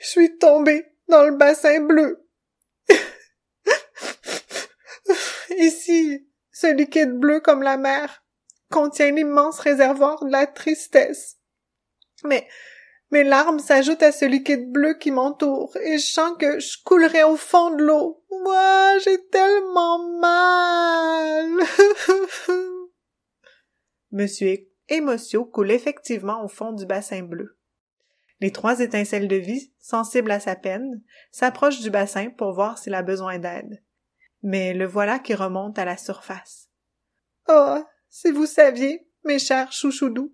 Je 0.07 0.11
suis 0.11 0.37
tombée 0.37 0.85
dans 1.09 1.23
le 1.23 1.35
bassin 1.35 1.81
bleu. 1.81 2.25
Ici, 5.57 6.25
ce 6.49 6.67
liquide 6.67 7.19
bleu 7.19 7.41
comme 7.41 7.61
la 7.61 7.75
mer 7.75 8.23
contient 8.71 9.11
l'immense 9.11 9.59
réservoir 9.59 10.23
de 10.23 10.31
la 10.31 10.47
tristesse. 10.47 11.39
Mais 12.23 12.47
mes 13.11 13.25
larmes 13.25 13.59
s'ajoutent 13.59 14.01
à 14.01 14.13
ce 14.13 14.23
liquide 14.23 14.71
bleu 14.71 14.93
qui 14.93 15.11
m'entoure 15.11 15.75
et 15.75 15.97
je 15.97 16.05
sens 16.09 16.37
que 16.39 16.57
je 16.57 16.77
coulerai 16.85 17.23
au 17.23 17.35
fond 17.35 17.71
de 17.71 17.83
l'eau. 17.83 18.23
Moi, 18.31 18.99
j'ai 18.99 19.27
tellement 19.27 19.99
mal. 20.19 21.49
Monsieur 24.11 24.69
Émotion 24.87 25.43
coule 25.43 25.71
effectivement 25.71 26.45
au 26.45 26.47
fond 26.47 26.71
du 26.71 26.85
bassin 26.85 27.23
bleu. 27.23 27.56
Les 28.39 28.51
trois 28.51 28.79
étincelles 28.79 29.27
de 29.27 29.36
vie, 29.36 29.74
sensibles 29.79 30.32
à 30.32 30.39
sa 30.39 30.56
peine, 30.56 31.01
s'approchent 31.32 31.82
du 31.82 31.89
bassin 31.89 32.29
pour 32.29 32.53
voir 32.53 32.77
s'il 32.77 32.94
a 32.94 33.01
besoin 33.01 33.39
d'aide. 33.39 33.84
Mais 34.44 34.74
le 34.74 34.86
voilà 34.86 35.17
qui 35.20 35.34
remonte 35.34 35.79
à 35.79 35.86
la 35.86 35.98
surface. 35.98 36.70
Oh, 37.48 37.84
si 38.10 38.32
vous 38.32 38.46
saviez, 38.46 39.08
mes 39.24 39.39
chers 39.39 39.72
chouchoudous. 39.72 40.34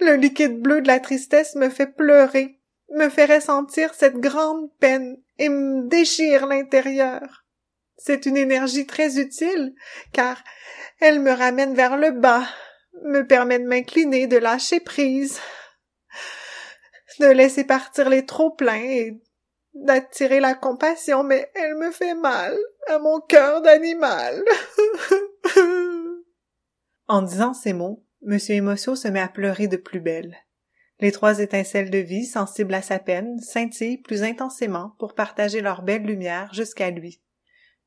Le 0.00 0.14
liquide 0.16 0.60
bleu 0.60 0.80
de 0.82 0.86
la 0.86 1.00
tristesse 1.00 1.54
me 1.54 1.68
fait 1.68 1.94
pleurer, 1.94 2.60
me 2.90 3.08
fait 3.08 3.26
ressentir 3.26 3.94
cette 3.94 4.18
grande 4.18 4.70
peine 4.78 5.16
et 5.38 5.48
me 5.48 5.88
déchire 5.88 6.46
l'intérieur. 6.46 7.44
C'est 7.96 8.24
une 8.24 8.36
énergie 8.36 8.86
très 8.86 9.18
utile, 9.18 9.74
car 10.12 10.42
elle 11.00 11.20
me 11.20 11.32
ramène 11.32 11.74
vers 11.74 11.98
le 11.98 12.12
bas, 12.12 12.46
me 13.04 13.26
permet 13.26 13.58
de 13.58 13.66
m'incliner, 13.66 14.26
de 14.26 14.38
lâcher 14.38 14.80
prise, 14.80 15.38
de 17.18 17.26
laisser 17.26 17.64
partir 17.64 18.08
les 18.08 18.24
trop-pleins 18.24 18.82
et 18.82 19.20
d'attirer 19.74 20.40
la 20.40 20.54
compassion, 20.54 21.22
mais 21.22 21.50
elle 21.54 21.76
me 21.76 21.90
fait 21.90 22.14
mal 22.14 22.56
à 22.88 22.98
mon 22.98 23.20
cœur 23.20 23.62
d'animal. 23.62 24.44
en 27.08 27.22
disant 27.22 27.54
ces 27.54 27.72
mots, 27.72 28.04
M. 28.26 28.38
Émotion 28.50 28.94
se 28.94 29.08
met 29.08 29.20
à 29.20 29.28
pleurer 29.28 29.66
de 29.66 29.76
plus 29.76 30.00
belle. 30.00 30.36
Les 31.00 31.12
trois 31.12 31.38
étincelles 31.40 31.90
de 31.90 31.98
vie, 31.98 32.26
sensibles 32.26 32.74
à 32.74 32.82
sa 32.82 32.98
peine, 32.98 33.40
scintillent 33.40 33.98
plus 33.98 34.22
intensément 34.22 34.94
pour 34.98 35.14
partager 35.14 35.62
leur 35.62 35.82
belle 35.82 36.04
lumière 36.04 36.52
jusqu'à 36.52 36.90
lui. 36.90 37.22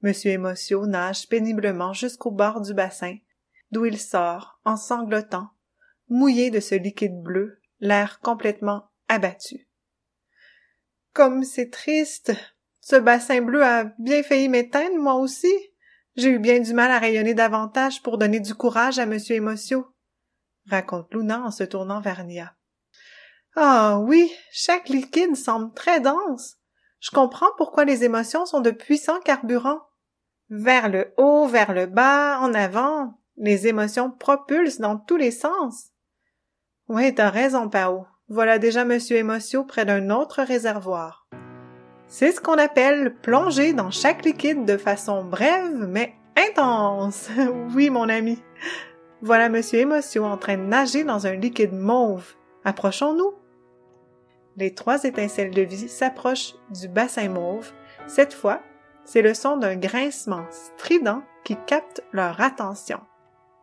M. 0.04 0.14
Émotion 0.26 0.86
nage 0.86 1.30
péniblement 1.30 1.94
jusqu'au 1.94 2.32
bord 2.32 2.62
du 2.62 2.74
bassin, 2.74 3.16
d'où 3.72 3.86
il 3.86 4.00
sort, 4.00 4.60
en 4.66 4.76
sanglotant, 4.76 5.50
mouillé 6.10 6.50
de 6.50 6.60
ce 6.60 6.76
liquide 6.76 7.22
bleu, 7.22 7.62
l'air 7.80 8.20
complètement 8.20 8.90
abattu. 9.08 9.68
Comme 11.14 11.44
c'est 11.44 11.70
triste. 11.70 12.34
Ce 12.80 12.96
bassin 12.96 13.42
bleu 13.42 13.64
a 13.64 13.86
bien 14.00 14.24
failli 14.24 14.50
m'éteindre, 14.50 14.98
moi 14.98 15.16
aussi. 15.16 15.54
J'ai 16.16 16.30
eu 16.30 16.40
bien 16.40 16.60
du 16.60 16.74
mal 16.74 16.92
à 16.92 17.00
rayonner 17.00 17.34
davantage 17.34 18.04
pour 18.04 18.18
donner 18.18 18.40
du 18.40 18.54
courage 18.54 19.00
à 19.00 19.06
Monsieur 19.06 19.36
Émotion, 19.36 19.86
raconte 20.70 21.12
Luna 21.14 21.42
en 21.42 21.52
se 21.52 21.64
tournant 21.64 22.02
vers 22.02 22.24
Nia. 22.24 22.56
Ah 23.56 24.00
oui, 24.00 24.32
chaque 24.52 24.90
liquide 24.90 25.36
semble 25.36 25.74
très 25.74 26.00
dense. 26.00 26.58
Je 27.00 27.12
comprends 27.12 27.50
pourquoi 27.58 27.86
les 27.86 28.04
émotions 28.04 28.46
sont 28.46 28.62
de 28.62 28.72
puissants 28.72 29.20
carburants. 29.22 29.82
Vers 30.50 30.90
le 30.90 31.14
haut, 31.18 31.48
vers 31.48 31.74
le 31.74 31.88
bas, 31.88 32.40
en 32.40 32.54
avant, 32.54 33.20
les 33.38 33.68
émotions 33.68 34.12
propulsent 34.12 34.80
dans 34.80 34.98
tous 34.98 35.18
les 35.18 35.32
sens. 35.32 35.90
Oui, 36.88 37.14
t'as 37.14 37.30
raison, 37.30 37.70
Pao. 37.70 38.06
Voilà 38.34 38.58
déjà 38.58 38.84
Monsieur 38.84 39.18
Émotion 39.18 39.64
près 39.64 39.86
d'un 39.86 40.10
autre 40.10 40.42
réservoir. 40.42 41.28
C'est 42.08 42.32
ce 42.32 42.42
qu'on 42.42 42.58
appelle 42.58 43.14
plonger 43.22 43.74
dans 43.74 43.92
chaque 43.92 44.26
liquide 44.26 44.66
de 44.66 44.76
façon 44.76 45.24
brève 45.24 45.88
mais 45.88 46.16
intense. 46.36 47.30
oui, 47.76 47.92
mon 47.92 48.10
ami. 48.10 48.42
Voilà 49.22 49.50
Monsieur 49.50 49.82
Émotion 49.82 50.26
en 50.26 50.38
train 50.38 50.58
de 50.58 50.64
nager 50.64 51.04
dans 51.04 51.28
un 51.28 51.36
liquide 51.36 51.76
mauve. 51.76 52.34
Approchons-nous. 52.66 53.36
Les 54.58 54.74
trois 54.74 55.04
étincelles 55.04 55.54
de 55.54 55.62
vie 55.62 55.88
s'approchent 55.88 56.56
du 56.72 56.88
bassin 56.88 57.30
mauve. 57.30 57.72
Cette 58.08 58.34
fois, 58.34 58.64
c'est 59.06 59.22
le 59.22 59.36
son 59.36 59.58
d'un 59.58 59.76
grincement 59.76 60.48
strident 60.50 61.22
qui 61.44 61.56
capte 61.68 62.02
leur 62.12 62.42
attention. 62.42 63.00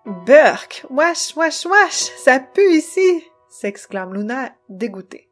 Burk! 0.06 0.86
Wesh, 0.90 1.34
wesh, 1.34 1.66
wesh! 1.66 2.12
Ça 2.22 2.38
pue 2.38 2.70
ici! 2.70 3.29
S'exclame 3.50 4.14
Luna 4.14 4.52
dégoûtée. 4.68 5.28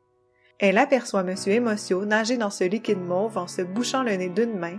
Elle 0.58 0.76
aperçoit 0.76 1.20
M. 1.20 1.34
Émotion 1.46 2.02
nager 2.02 2.37
dans 2.37 2.50
ce 2.50 2.64
liquide 2.64 3.00
mauve 3.00 3.38
en 3.38 3.46
se 3.46 3.62
bouchant 3.62 4.02
le 4.02 4.12
nez 4.16 4.28
d'une 4.28 4.58
main, 4.58 4.78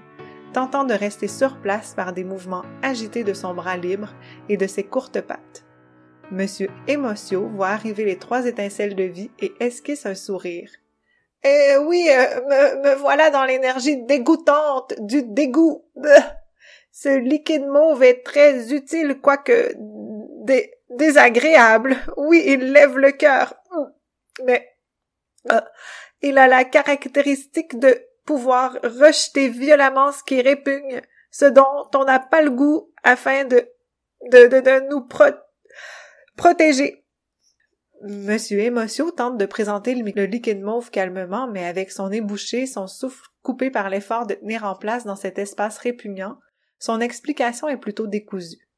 tentant 0.53 0.83
de 0.83 0.93
rester 0.93 1.27
sur 1.27 1.57
place 1.61 1.93
par 1.95 2.13
des 2.13 2.23
mouvements 2.23 2.65
agités 2.83 3.23
de 3.23 3.33
son 3.33 3.53
bras 3.53 3.77
libre 3.77 4.13
et 4.49 4.57
de 4.57 4.67
ses 4.67 4.83
courtes 4.83 5.21
pattes. 5.21 5.63
M. 6.31 6.45
Émotion 6.87 7.47
voit 7.47 7.69
arriver 7.69 8.05
les 8.05 8.17
trois 8.17 8.45
étincelles 8.45 8.95
de 8.95 9.03
vie 9.03 9.31
et 9.39 9.53
esquisse 9.59 10.05
un 10.05 10.15
sourire. 10.15 10.69
Eh 11.43 11.77
oui, 11.77 12.07
euh, 12.09 12.41
me, 12.41 12.83
me, 12.83 12.95
voilà 12.95 13.29
dans 13.29 13.45
l'énergie 13.45 14.03
dégoûtante 14.03 14.93
du 14.99 15.23
dégoût. 15.23 15.85
Ce 16.91 17.17
liquide 17.17 17.65
mauve 17.65 18.03
est 18.03 18.23
très 18.23 18.73
utile, 18.73 19.19
quoique 19.21 19.73
désagréable. 20.89 21.97
Oui, 22.17 22.43
il 22.45 22.71
lève 22.71 22.97
le 22.97 23.11
cœur. 23.11 23.53
Mais 24.45 24.67
euh, 25.51 25.61
il 26.21 26.37
a 26.37 26.47
la 26.47 26.65
caractéristique 26.65 27.79
de 27.79 28.01
pouvoir 28.25 28.77
rejeter 28.83 29.49
violemment 29.49 30.11
ce 30.11 30.23
qui 30.23 30.41
répugne, 30.41 31.01
ce 31.31 31.45
dont 31.45 31.89
on 31.95 32.05
n'a 32.05 32.19
pas 32.19 32.41
le 32.41 32.51
goût 32.51 32.91
afin 33.03 33.45
de, 33.45 33.67
de, 34.31 34.47
de, 34.47 34.89
nous 34.89 35.07
protéger. 36.35 37.05
Monsieur 38.01 38.59
Émotion 38.59 39.11
tente 39.11 39.37
de 39.37 39.45
présenter 39.45 39.93
le 39.95 40.25
liquide 40.25 40.61
mauve 40.61 40.89
calmement, 40.89 41.47
mais 41.47 41.65
avec 41.65 41.91
son 41.91 42.09
nez 42.09 42.21
bouché, 42.21 42.65
son 42.65 42.87
souffle 42.87 43.27
coupé 43.41 43.71
par 43.71 43.89
l'effort 43.89 44.25
de 44.25 44.35
tenir 44.35 44.63
en 44.63 44.75
place 44.75 45.05
dans 45.05 45.17
cet 45.17 45.37
espace 45.37 45.77
répugnant, 45.79 46.39
son 46.77 47.01
explication 47.01 47.67
est 47.67 47.77
plutôt 47.77 48.07
décousue. 48.07 48.68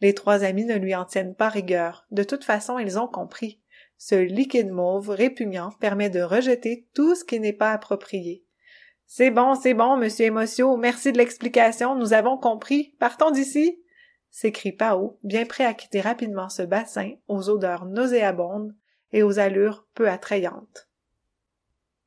Les 0.00 0.14
trois 0.14 0.44
amis 0.44 0.64
ne 0.64 0.76
lui 0.76 0.94
en 0.94 1.04
tiennent 1.04 1.34
pas 1.34 1.48
rigueur. 1.48 2.06
De 2.10 2.22
toute 2.22 2.44
façon, 2.44 2.78
ils 2.78 2.98
ont 2.98 3.08
compris. 3.08 3.60
Ce 3.98 4.14
liquide 4.14 4.70
mauve 4.70 5.10
répugnant 5.10 5.72
permet 5.78 6.08
de 6.08 6.22
rejeter 6.22 6.88
tout 6.94 7.14
ce 7.14 7.24
qui 7.24 7.38
n'est 7.38 7.52
pas 7.52 7.72
approprié. 7.72 8.44
C'est 9.12 9.30
bon, 9.30 9.54
c'est 9.56 9.74
bon, 9.74 9.96
monsieur 9.96 10.26
Émotion, 10.26 10.76
merci 10.76 11.12
de 11.12 11.18
l'explication, 11.18 11.96
nous 11.96 12.12
avons 12.12 12.38
compris. 12.38 12.94
Partons 12.98 13.30
d'ici. 13.30 13.82
s'écrie 14.30 14.72
Pao, 14.72 15.18
bien 15.24 15.44
prêt 15.44 15.64
à 15.64 15.74
quitter 15.74 16.00
rapidement 16.00 16.48
ce 16.48 16.62
bassin 16.62 17.10
aux 17.26 17.50
odeurs 17.50 17.86
nauséabondes 17.86 18.74
et 19.12 19.22
aux 19.22 19.38
allures 19.38 19.86
peu 19.94 20.08
attrayantes. 20.08 20.88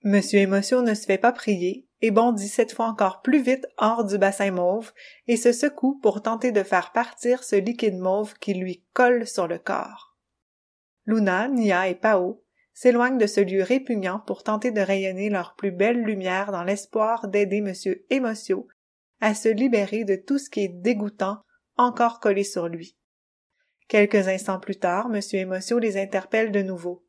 Monsieur 0.03 0.39
Émotion 0.39 0.81
ne 0.81 0.93
se 0.93 1.05
fait 1.05 1.17
pas 1.17 1.31
prier 1.31 1.85
et 2.03 2.12
bondit 2.12 2.50
cette 2.50 2.74
fois 2.74 2.88
encore 2.88 3.22
plus 3.22 3.41
vite 3.41 3.65
hors 3.77 4.03
du 4.03 4.17
bassin 4.17 4.51
mauve 4.51 4.91
et 5.27 5.38
se 5.38 5.53
secoue 5.53 5.98
pour 6.01 6.22
tenter 6.22 6.51
de 6.51 6.62
faire 6.62 6.91
partir 6.91 7.45
ce 7.45 7.55
liquide 7.55 7.98
mauve 7.98 8.33
qui 8.39 8.53
lui 8.53 8.83
colle 8.91 9.25
sur 9.25 9.48
le 9.48 9.57
corps. 9.57 10.17
Luna, 11.05 11.48
Nia 11.48 11.88
et 11.88 11.95
Pao 11.95 12.43
s'éloignent 12.74 13.17
de 13.17 13.25
ce 13.25 13.39
lieu 13.39 13.63
répugnant 13.63 14.19
pour 14.19 14.43
tenter 14.43 14.72
de 14.72 14.81
rayonner 14.81 15.29
leur 15.29 15.55
plus 15.55 15.72
belle 15.72 16.03
lumière 16.03 16.51
dans 16.51 16.65
l'espoir 16.65 17.29
d'aider 17.29 17.63
M. 17.65 17.74
Émotion 18.10 18.67
à 19.22 19.33
se 19.33 19.48
libérer 19.48 20.03
de 20.03 20.17
tout 20.17 20.38
ce 20.38 20.50
qui 20.50 20.65
est 20.65 20.81
dégoûtant 20.81 21.39
encore 21.77 22.19
collé 22.19 22.43
sur 22.43 22.67
lui. 22.67 22.98
Quelques 23.88 24.27
instants 24.27 24.60
plus 24.60 24.75
tard, 24.75 25.10
M. 25.10 25.22
Émotion 25.31 25.77
les 25.77 25.95
interpelle 25.95 26.51
de 26.51 26.63
nouveau. 26.63 27.05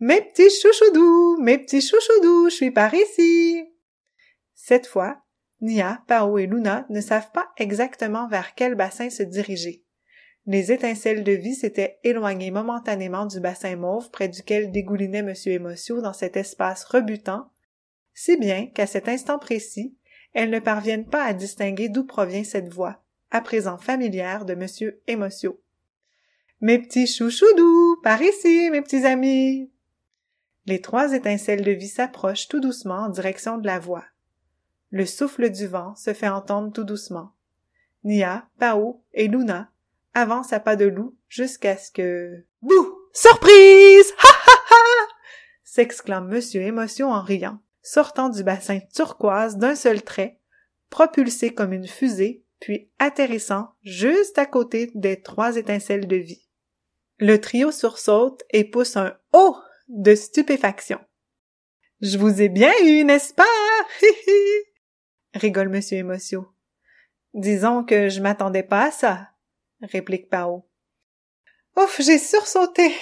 Mes 0.00 0.22
petits 0.22 0.50
chouchoudous, 0.50 1.40
mes 1.40 1.58
petits 1.58 1.82
chouchoudous, 1.82 2.50
je 2.50 2.54
suis 2.54 2.70
par 2.72 2.92
ici. 2.94 3.77
Cette 4.60 4.88
fois, 4.88 5.22
Nia, 5.60 6.02
Pao 6.08 6.36
et 6.36 6.46
Luna 6.46 6.84
ne 6.90 7.00
savent 7.00 7.30
pas 7.30 7.48
exactement 7.58 8.26
vers 8.26 8.56
quel 8.56 8.74
bassin 8.74 9.08
se 9.08 9.22
diriger. 9.22 9.84
Les 10.46 10.72
étincelles 10.72 11.22
de 11.22 11.32
vie 11.32 11.54
s'étaient 11.54 12.00
éloignées 12.02 12.50
momentanément 12.50 13.24
du 13.24 13.38
bassin 13.38 13.76
mauve 13.76 14.10
près 14.10 14.28
duquel 14.28 14.72
dégoulinait 14.72 15.18
M. 15.18 15.32
Émotion 15.46 16.02
dans 16.02 16.12
cet 16.12 16.36
espace 16.36 16.84
rebutant, 16.84 17.50
si 18.14 18.36
bien 18.36 18.66
qu'à 18.66 18.88
cet 18.88 19.08
instant 19.08 19.38
précis, 19.38 19.96
elles 20.34 20.50
ne 20.50 20.58
parviennent 20.58 21.08
pas 21.08 21.24
à 21.24 21.34
distinguer 21.34 21.88
d'où 21.88 22.04
provient 22.04 22.44
cette 22.44 22.68
voix, 22.68 23.04
à 23.30 23.40
présent 23.40 23.78
familière 23.78 24.44
de 24.44 24.54
M. 24.54 24.92
Émotion. 25.06 25.56
Mes 26.60 26.80
petits 26.80 27.06
chouchoudous, 27.06 28.00
par 28.02 28.20
ici, 28.20 28.70
mes 28.70 28.82
petits 28.82 29.06
amis. 29.06 29.70
Les 30.66 30.80
trois 30.80 31.12
étincelles 31.12 31.64
de 31.64 31.70
vie 31.70 31.88
s'approchent 31.88 32.48
tout 32.48 32.60
doucement 32.60 33.04
en 33.04 33.08
direction 33.08 33.56
de 33.56 33.66
la 33.66 33.78
voix. 33.78 34.04
Le 34.90 35.04
souffle 35.04 35.50
du 35.50 35.66
vent 35.66 35.94
se 35.96 36.14
fait 36.14 36.28
entendre 36.28 36.72
tout 36.72 36.84
doucement. 36.84 37.32
Nia, 38.04 38.48
Pao 38.58 39.02
et 39.12 39.28
Luna 39.28 39.70
avancent 40.14 40.52
à 40.52 40.60
pas 40.60 40.76
de 40.76 40.86
loup 40.86 41.16
jusqu'à 41.28 41.76
ce 41.76 41.90
que... 41.90 42.44
Bouh! 42.62 42.98
Surprise! 43.12 44.12
Ha 44.18 44.28
ha 44.28 44.52
ha! 44.70 45.08
s'exclame 45.64 46.28
Monsieur 46.28 46.62
Émotion 46.62 47.10
en 47.10 47.20
riant, 47.20 47.60
sortant 47.82 48.30
du 48.30 48.42
bassin 48.42 48.80
turquoise 48.94 49.58
d'un 49.58 49.74
seul 49.74 50.02
trait, 50.02 50.40
propulsé 50.90 51.52
comme 51.52 51.72
une 51.72 51.86
fusée, 51.86 52.42
puis 52.58 52.90
atterrissant 52.98 53.68
juste 53.82 54.38
à 54.38 54.46
côté 54.46 54.90
des 54.94 55.20
trois 55.20 55.56
étincelles 55.56 56.08
de 56.08 56.16
vie. 56.16 56.48
Le 57.18 57.40
trio 57.40 57.70
sursaute 57.70 58.42
et 58.50 58.64
pousse 58.64 58.96
un 58.96 59.16
oh 59.32 59.56
de 59.88 60.14
stupéfaction. 60.14 60.98
Je 62.00 62.16
vous 62.16 62.40
ai 62.40 62.48
bien 62.48 62.72
eu, 62.84 63.04
n'est-ce 63.04 63.34
pas? 63.34 63.44
Rigole 65.34 65.68
Monsieur 65.68 65.98
Émotion. 65.98 66.46
Disons 67.34 67.84
que 67.84 68.08
je 68.08 68.20
m'attendais 68.20 68.62
pas 68.62 68.86
à 68.86 68.90
ça, 68.90 69.28
réplique 69.82 70.28
Pao. 70.28 70.66
Ouf, 71.76 72.00
j'ai 72.00 72.18
sursauté, 72.18 72.92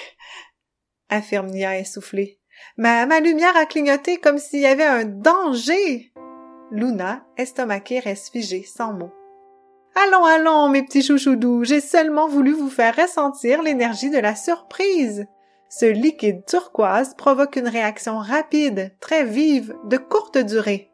affirme 1.09 1.49
Nia 1.49 1.79
essoufflée. 1.79 2.41
Ma, 2.77 3.07
ma 3.07 3.21
lumière 3.21 3.57
a 3.57 3.67
clignoté 3.67 4.19
comme 4.19 4.39
s'il 4.39 4.61
y 4.61 4.67
avait 4.67 4.85
un 4.85 5.05
danger. 5.05 6.13
Luna, 6.71 7.25
estomaquée, 7.37 8.01
reste 8.01 8.33
figée, 8.33 8.65
sans 8.65 8.93
mots. 8.93 9.13
Allons, 9.95 10.25
allons, 10.25 10.69
mes 10.69 10.83
petits 10.83 11.03
chouchoudous, 11.03 11.65
j'ai 11.65 11.81
seulement 11.81 12.29
voulu 12.29 12.53
vous 12.53 12.69
faire 12.69 12.97
ressentir 12.97 13.63
l'énergie 13.63 14.11
de 14.11 14.19
la 14.19 14.35
surprise. 14.35 15.27
Ce 15.71 15.87
liquide 15.87 16.45
turquoise 16.45 17.15
provoque 17.15 17.57
une 17.57 17.69
réaction 17.69 18.19
rapide, 18.19 18.95
très 19.01 19.25
vive, 19.25 19.75
de 19.85 19.97
courte 19.97 20.37
durée. 20.37 20.91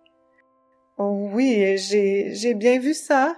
Oui, 1.10 1.76
j'ai, 1.78 2.54
bien 2.54 2.78
vu 2.78 2.94
ça, 2.94 3.34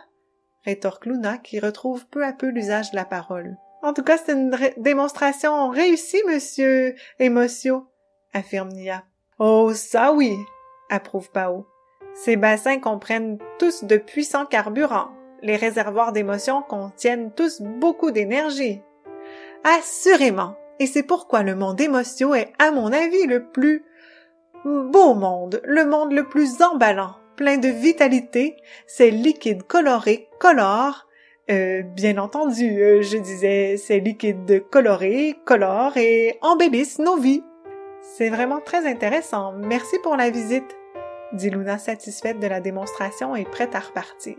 rétorque 0.64 1.06
Luna 1.06 1.38
qui 1.38 1.61
retrouve 1.61 2.06
peu 2.06 2.25
à 2.25 2.33
peu 2.33 2.49
l'usage 2.49 2.90
de 2.90 2.97
la 2.97 3.04
parole. 3.04 3.56
En 3.83 3.92
tout 3.92 4.02
cas, 4.02 4.16
c'est 4.16 4.33
une 4.33 4.56
démonstration 4.78 5.68
réussie, 5.68 6.22
monsieur 6.27 6.94
Émotion, 7.18 7.87
affirme 8.33 8.70
Nia. 8.70 9.05
Oh, 9.38 9.72
ça 9.74 10.12
oui, 10.12 10.35
approuve 10.90 11.31
Pao. 11.31 11.66
Ces 12.14 12.37
bassins 12.37 12.79
comprennent 12.79 13.38
tous 13.59 13.85
de 13.85 13.96
puissants 13.96 14.46
carburants. 14.46 15.11
Les 15.42 15.57
réservoirs 15.57 16.12
d'émotions 16.12 16.62
contiennent 16.62 17.33
tous 17.33 17.61
beaucoup 17.61 18.11
d'énergie. 18.11 18.81
Assurément. 19.64 20.57
Et 20.79 20.87
c'est 20.87 21.03
pourquoi 21.03 21.42
le 21.42 21.55
monde 21.55 21.81
émotion 21.81 22.35
est, 22.35 22.53
à 22.59 22.70
mon 22.70 22.92
avis, 22.92 23.27
le 23.27 23.44
plus 23.50 23.85
beau 24.64 25.14
monde, 25.14 25.61
le 25.64 25.85
monde 25.85 26.12
le 26.12 26.27
plus 26.27 26.62
emballant, 26.62 27.16
plein 27.37 27.59
de 27.59 27.68
vitalité, 27.68 28.57
ces 28.87 29.11
liquides 29.11 29.62
colorés 29.64 30.29
colorent, 30.38 31.07
euh, 31.51 31.83
bien 31.83 32.16
entendu, 32.18 32.81
euh, 32.81 33.03
je 33.03 33.18
disais, 33.18 33.77
ces 33.77 34.01
liquides 34.01 34.64
colorés 34.70 35.37
colorent 35.44 35.97
et 35.97 36.38
embellissent 36.40 36.99
nos 36.99 37.16
vies. 37.16 37.42
C'est 38.16 38.31
vraiment 38.31 38.61
très 38.61 38.87
intéressant. 38.87 39.53
Merci 39.53 39.97
pour 40.03 40.16
la 40.16 40.31
visite, 40.31 40.77
dit 41.33 41.51
Luna 41.51 41.79
satisfaite 41.79 42.40
de 42.40 42.47
la 42.47 42.61
démonstration 42.61 43.37
et 43.37 43.44
prête 43.44 43.75
à 43.75 43.81
repartir. 43.81 44.37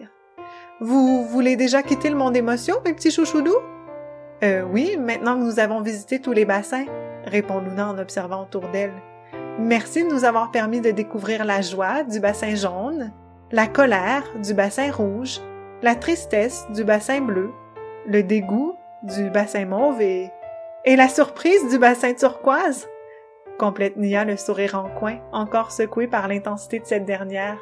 Vous 0.80 1.26
voulez 1.26 1.56
déjà 1.56 1.84
quitter 1.84 2.10
le 2.10 2.16
monde 2.16 2.36
émotion, 2.36 2.76
mes 2.86 2.94
petits 2.94 3.12
chouchoudous? 3.12 3.56
Euh, 4.44 4.64
oui, 4.64 4.98
maintenant 4.98 5.38
que 5.40 5.44
nous 5.44 5.60
avons 5.60 5.82
visité 5.82 6.20
tous 6.20 6.34
les 6.34 6.46
bassins, 6.46 6.86
répond 7.26 7.60
Luna 7.60 7.90
en 7.90 7.98
observant 7.98 8.44
autour 8.44 8.68
d'elle. 8.70 8.94
Merci 9.60 10.04
de 10.04 10.10
nous 10.10 10.26
avoir 10.26 10.52
permis 10.52 10.82
de 10.82 10.92
découvrir 10.92 11.46
la 11.46 11.62
joie 11.62 12.04
du 12.04 12.20
bassin 12.20 12.56
jaune, 12.56 13.14
la 13.52 13.68
colère 13.68 14.24
du 14.44 14.54
bassin 14.54 14.92
rouge, 14.92 15.40
la 15.82 15.96
tristesse 15.96 16.66
du 16.74 16.84
bassin 16.84 17.22
bleu, 17.22 17.52
le 18.06 18.22
dégoût 18.22 18.76
du 19.04 19.30
bassin 19.30 19.66
mauve 19.66 20.02
et, 20.02 20.30
et 20.84 20.98
la 20.98 21.08
surprise 21.08 21.70
du 21.70 21.80
bassin 21.80 22.14
turquoise. 22.14 22.90
Complète 23.58 23.96
Nia 23.96 24.26
le 24.26 24.36
sourire 24.36 24.76
en 24.76 24.90
coin, 24.90 25.20
encore 25.32 25.72
secoué 25.72 26.08
par 26.08 26.28
l'intensité 26.28 26.80
de 26.80 26.86
cette 26.86 27.06
dernière. 27.06 27.58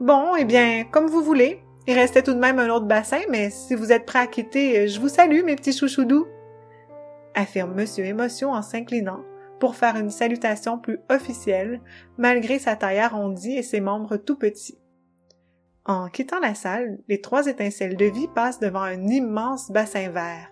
Bon, 0.00 0.34
eh 0.36 0.44
bien, 0.44 0.84
comme 0.90 1.06
vous 1.06 1.22
voulez. 1.22 1.60
Il 1.86 1.94
restait 1.94 2.22
tout 2.22 2.32
de 2.32 2.38
même 2.38 2.58
un 2.58 2.70
autre 2.70 2.86
bassin, 2.86 3.20
mais 3.28 3.50
si 3.50 3.74
vous 3.74 3.92
êtes 3.92 4.06
prêts 4.06 4.18
à 4.18 4.26
quitter, 4.26 4.88
je 4.88 4.98
vous 4.98 5.08
salue, 5.08 5.44
mes 5.44 5.54
petits 5.54 5.76
chouchoudous. 5.76 6.26
Affirme 7.34 7.74
Monsieur 7.74 8.06
Émotion 8.06 8.52
en 8.52 8.62
s'inclinant 8.62 9.20
pour 9.64 9.76
faire 9.76 9.96
une 9.96 10.10
salutation 10.10 10.76
plus 10.76 11.00
officielle, 11.08 11.80
malgré 12.18 12.58
sa 12.58 12.76
taille 12.76 12.98
arrondie 12.98 13.56
et 13.56 13.62
ses 13.62 13.80
membres 13.80 14.18
tout 14.18 14.36
petits. 14.36 14.78
En 15.86 16.10
quittant 16.10 16.38
la 16.38 16.54
salle, 16.54 16.98
les 17.08 17.22
trois 17.22 17.46
étincelles 17.46 17.96
de 17.96 18.04
vie 18.04 18.28
passent 18.34 18.60
devant 18.60 18.82
un 18.82 19.06
immense 19.06 19.70
bassin 19.70 20.10
vert. 20.10 20.50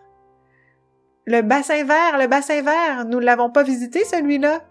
Le 1.27 1.42
bassin 1.42 1.85
vert, 1.85 2.16
le 2.18 2.27
bassin 2.27 2.62
vert, 2.62 3.05
nous 3.05 3.20
ne 3.20 3.25
l'avons 3.27 3.51
pas 3.51 3.64
visité 3.64 4.03
celui-là, 4.03 4.62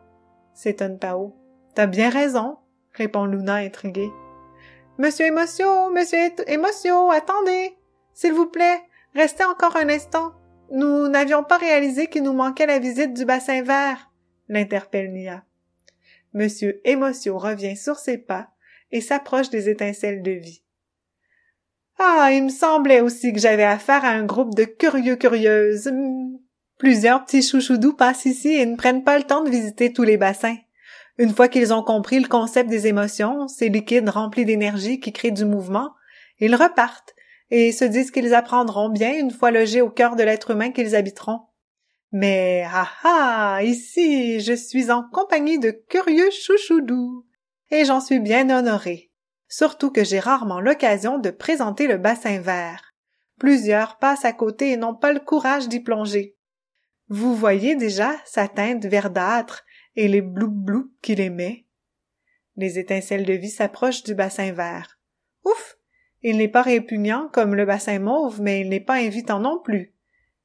s'étonne 0.56 0.98
Pao. 0.98 1.36
T'as 1.76 1.86
bien 1.86 2.10
raison, 2.10 2.58
répond 2.94 3.26
Luna 3.26 3.58
intriguée. 3.58 4.10
Monsieur 4.98 5.28
Émotion, 5.28 5.92
monsieur 5.92 6.18
Émotion, 6.48 7.12
attendez. 7.12 7.78
S'il 8.16 8.34
vous 8.34 8.48
plaît, 8.48 8.82
restez 9.14 9.44
encore 9.44 9.76
un 9.76 9.90
instant. 9.90 10.32
Nous 10.72 11.10
n'avions 11.10 11.44
pas 11.44 11.58
réalisé 11.58 12.08
qu'il 12.08 12.24
nous 12.24 12.34
manquait 12.34 12.66
la 12.66 12.80
visite 12.80 13.14
du 13.14 13.24
bassin 13.24 13.62
vert 13.62 14.11
l'interpelle 14.52 15.12
Nia. 15.12 15.44
Monsieur 16.34 16.82
Émotion 16.86 17.38
revient 17.38 17.76
sur 17.76 17.96
ses 17.96 18.18
pas 18.18 18.50
et 18.92 19.02
s'approche 19.02 19.50
des 19.50 19.70
étincelles 19.70 20.22
de 20.22 20.32
vie. 20.32 20.62
Ah, 21.98 22.30
il 22.34 22.44
me 22.44 22.50
semblait 22.50 23.02
aussi 23.02 23.32
que 23.32 23.40
j'avais 23.40 23.64
affaire 23.64 24.04
à 24.04 24.10
un 24.10 24.26
groupe 24.26 24.54
de 24.56 24.66
curieux 24.66 25.16
curieuses. 25.16 25.88
Hmm. 25.88 26.38
Plusieurs 26.78 27.24
petits 27.24 27.42
chouchoudous 27.42 27.94
passent 27.94 28.26
ici 28.26 28.50
et 28.50 28.66
ne 28.66 28.76
prennent 28.76 29.04
pas 29.04 29.18
le 29.18 29.24
temps 29.24 29.44
de 29.44 29.50
visiter 29.50 29.94
tous 29.94 30.04
les 30.04 30.18
bassins. 30.18 30.58
Une 31.18 31.34
fois 31.34 31.48
qu'ils 31.48 31.74
ont 31.74 31.84
compris 31.84 32.20
le 32.20 32.28
concept 32.28 32.70
des 32.70 32.88
émotions, 32.88 33.48
ces 33.48 33.70
liquides 33.70 34.10
remplis 34.10 34.46
d'énergie 34.46 35.00
qui 35.00 35.14
créent 35.14 35.32
du 35.32 35.46
mouvement, 35.46 35.92
ils 36.40 36.56
repartent 36.56 37.14
et 37.52 37.72
se 37.72 37.86
disent 37.86 38.12
qu'ils 38.12 38.34
apprendront 38.34 38.90
bien 38.90 39.14
une 39.14 39.32
fois 39.32 39.52
logés 39.52 39.82
au 39.82 39.90
cœur 39.90 40.16
de 40.16 40.24
l'être 40.24 40.52
humain 40.52 40.72
qu'ils 40.72 40.96
habiteront. 40.96 41.42
Mais 42.12 42.66
ah 42.68 42.90
ah, 43.04 43.60
ici, 43.64 44.42
je 44.42 44.54
suis 44.54 44.92
en 44.92 45.04
compagnie 45.04 45.60
de 45.60 45.72
curieux 45.72 46.30
chouchoudous, 46.30 47.26
et 47.70 47.86
j'en 47.86 48.02
suis 48.02 48.20
bien 48.20 48.50
honorée. 48.50 49.12
Surtout 49.48 49.92
que 49.92 50.04
j'ai 50.04 50.20
rarement 50.20 50.60
l'occasion 50.60 51.20
de 51.20 51.30
présenter 51.30 51.88
le 51.88 51.98
bassin 51.98 52.40
vert. 52.40 52.94
Plusieurs 53.38 53.98
passent 53.98 54.26
à 54.26 54.34
côté 54.34 54.72
et 54.72 54.78
n'ont 54.78 54.96
pas 54.96 55.14
le 55.14 55.20
courage 55.20 55.68
d'y 55.68 55.80
plonger. 55.80 56.38
Vous 57.08 57.36
voyez 57.36 57.76
déjà 57.76 58.14
sa 58.26 58.48
teinte 58.48 58.86
verdâtre 58.86 59.66
et 59.96 60.08
les 60.08 60.22
bloup 60.22 60.52
bloup 60.52 60.92
qu'il 61.02 61.20
émet. 61.20 61.66
Les 62.56 62.80
étincelles 62.80 63.26
de 63.26 63.34
vie 63.34 63.50
s'approchent 63.50 64.04
du 64.04 64.16
bassin 64.16 64.52
vert. 64.52 65.00
Ouf! 65.44 65.78
Il 66.22 66.38
n'est 66.38 66.48
pas 66.48 66.62
répugnant 66.62 67.30
comme 67.34 67.56
le 67.56 67.66
bassin 67.66 68.00
mauve, 68.00 68.42
mais 68.42 68.62
il 68.62 68.70
n'est 68.70 68.80
pas 68.80 68.96
invitant 68.96 69.40
non 69.40 69.60
plus. 69.60 69.96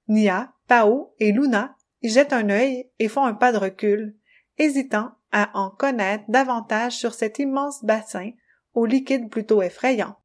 Nia, 0.08 0.55
Pao 0.68 1.14
et 1.18 1.32
Luna 1.32 1.76
y 2.02 2.08
jettent 2.08 2.32
un 2.32 2.50
œil 2.50 2.90
et 2.98 3.08
font 3.08 3.24
un 3.24 3.34
pas 3.34 3.52
de 3.52 3.58
recul, 3.58 4.16
hésitant 4.58 5.12
à 5.32 5.50
en 5.54 5.70
connaître 5.70 6.24
davantage 6.28 6.92
sur 6.92 7.14
cet 7.14 7.38
immense 7.38 7.84
bassin 7.84 8.30
au 8.74 8.86
liquide 8.86 9.30
plutôt 9.30 9.62
effrayant. 9.62 10.16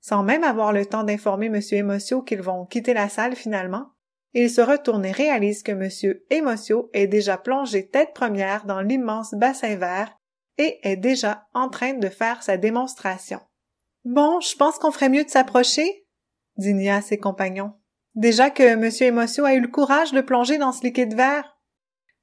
Sans 0.00 0.22
même 0.22 0.44
avoir 0.44 0.72
le 0.72 0.86
temps 0.86 1.04
d'informer 1.04 1.46
M. 1.46 1.60
Émotion 1.72 2.22
qu'ils 2.22 2.42
vont 2.42 2.64
quitter 2.66 2.94
la 2.94 3.08
salle 3.08 3.36
finalement, 3.36 3.92
Il 4.32 4.48
se 4.48 4.60
retourne 4.60 5.04
et 5.04 5.12
réalise 5.12 5.62
que 5.62 5.72
Monsieur 5.72 6.24
Émotion 6.30 6.88
est 6.92 7.08
déjà 7.08 7.36
plongé 7.36 7.88
tête 7.88 8.14
première 8.14 8.64
dans 8.64 8.80
l'immense 8.80 9.34
bassin 9.34 9.74
vert 9.74 10.16
et 10.56 10.78
est 10.82 10.96
déjà 10.96 11.48
en 11.52 11.68
train 11.68 11.94
de 11.94 12.08
faire 12.08 12.42
sa 12.42 12.56
démonstration. 12.56 13.40
Bon, 14.04 14.40
je 14.40 14.54
pense 14.56 14.78
qu'on 14.78 14.92
ferait 14.92 15.08
mieux 15.08 15.24
de 15.24 15.30
s'approcher, 15.30 16.06
dit 16.56 16.74
Nia 16.74 16.96
à 16.96 17.00
ses 17.00 17.18
compagnons. 17.18 17.74
Déjà 18.14 18.50
que 18.50 18.74
Monsieur 18.74 19.06
Émotion 19.06 19.44
a 19.44 19.54
eu 19.54 19.60
le 19.60 19.68
courage 19.68 20.12
de 20.12 20.20
plonger 20.20 20.58
dans 20.58 20.72
ce 20.72 20.82
liquide 20.82 21.14
vert. 21.14 21.56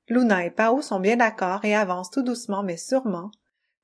Luna 0.10 0.46
et 0.46 0.52
Pao 0.52 0.82
sont 0.82 1.00
bien 1.00 1.18
d'accord 1.18 1.64
et 1.66 1.76
avancent 1.76 2.12
tout 2.12 2.24
doucement 2.24 2.64
mais 2.64 2.78
sûrement 2.78 3.32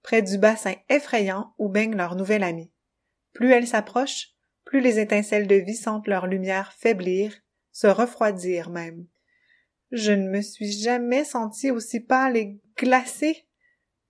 près 0.04 0.22
du 0.22 0.38
bassin 0.38 0.76
effrayant 0.90 1.54
où 1.58 1.70
baigne 1.70 1.96
leur 1.96 2.16
nouvel 2.16 2.44
ami. 2.44 2.72
Plus 3.32 3.52
elle 3.52 3.66
s'approche, 3.66 4.34
plus 4.66 4.82
les 4.82 5.00
étincelles 5.00 5.48
de 5.48 5.56
vie 5.56 5.76
sentent 5.76 6.08
leur 6.08 6.28
lumière 6.28 6.74
faiblir, 6.74 7.34
se 7.72 7.88
refroidir 7.88 8.70
même. 8.70 9.08
Je 9.92 10.12
ne 10.12 10.30
me 10.30 10.42
suis 10.42 10.72
jamais 10.72 11.24
sentie 11.24 11.72
aussi 11.72 12.00
pâle 12.00 12.38
et 12.38 12.60
glacée, 12.78 13.48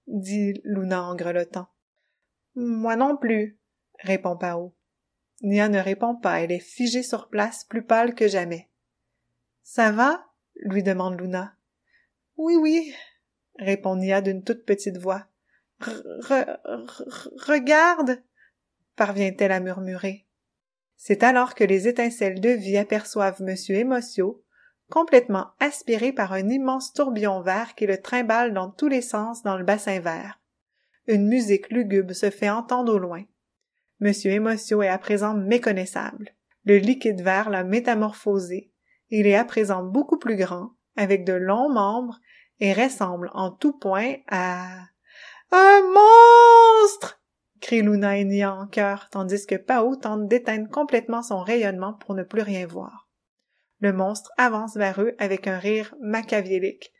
dit 0.08 0.60
Luna 0.63 1.03
en 1.03 1.15
grelottant. 1.15 1.67
Moi 2.56 2.95
non 2.95 3.17
plus, 3.17 3.60
répond 3.99 4.36
Pao. 4.36 4.75
Nia 5.43 5.69
ne 5.69 5.79
répond 5.79 6.15
pas, 6.15 6.41
elle 6.41 6.51
est 6.51 6.60
figée 6.60 7.03
sur 7.03 7.27
place, 7.29 7.65
plus 7.65 7.84
pâle 7.84 8.15
que 8.15 8.27
jamais. 8.27 8.69
Ça 9.62 9.91
va? 9.91 10.25
lui 10.56 10.84
demande 10.84 11.19
Luna. 11.19 11.56
Oui, 12.38 12.56
oui, 12.56 12.93
répond 13.60 13.97
Nia 13.97 14.21
d'une 14.21 14.43
toute 14.43 14.65
petite 14.65 14.97
voix. 14.97 15.27
regarde, 17.47 18.23
parvient-elle 18.95 19.51
à 19.51 19.60
murmurer. 19.60 20.25
C'est 20.95 21.23
alors 21.23 21.56
que 21.56 21.65
les 21.65 21.88
étincelles 21.89 22.39
de 22.39 22.49
vie 22.49 22.77
aperçoivent 22.77 23.41
Monsieur 23.41 23.75
Émotion, 23.75 24.39
complètement 24.89 25.47
aspiré 25.60 26.13
par 26.13 26.32
un 26.32 26.47
immense 26.47 26.93
tourbillon 26.93 27.41
vert 27.41 27.75
qui 27.75 27.86
le 27.86 28.01
trimballe 28.01 28.53
dans 28.53 28.69
tous 28.69 28.88
les 28.88 29.01
sens 29.01 29.43
dans 29.43 29.58
le 29.58 29.65
bassin 29.65 29.99
vert. 29.99 30.39
Une 31.08 31.27
musique 31.27 31.69
lugubre 31.69 32.13
se 32.13 32.29
fait 32.29 32.49
entendre 32.49 32.93
au 32.93 32.97
loin. 32.97 33.25
Monsieur 34.03 34.31
Émotion 34.31 34.81
est 34.81 34.89
à 34.89 34.97
présent 34.97 35.33
méconnaissable. 35.33 36.35
Le 36.65 36.75
liquide 36.75 37.21
vert 37.21 37.49
l'a 37.49 37.63
métamorphosé. 37.63 38.69
Il 39.09 39.27
est 39.27 39.35
à 39.35 39.45
présent 39.45 39.81
beaucoup 39.81 40.19
plus 40.19 40.35
grand, 40.35 40.71
avec 40.97 41.23
de 41.23 41.31
longs 41.31 41.69
membres, 41.69 42.19
et 42.59 42.73
ressemble 42.73 43.31
en 43.33 43.49
tout 43.49 43.71
point 43.71 44.15
à 44.29 44.65
un 45.53 45.81
monstre 45.93 47.21
crie 47.61 47.81
Luna 47.81 48.17
et 48.17 48.45
en 48.45 48.67
chœur, 48.67 49.07
tandis 49.09 49.45
que 49.45 49.55
Pao 49.55 49.95
tente 49.95 50.27
d'éteindre 50.27 50.69
complètement 50.69 51.23
son 51.23 51.39
rayonnement 51.39 51.93
pour 51.93 52.13
ne 52.13 52.23
plus 52.23 52.41
rien 52.41 52.67
voir. 52.67 53.07
Le 53.79 53.93
monstre 53.93 54.31
avance 54.37 54.75
vers 54.75 54.99
eux 54.99 55.15
avec 55.17 55.47
un 55.47 55.59
rire 55.59 55.95
machiavélique. 56.01 56.91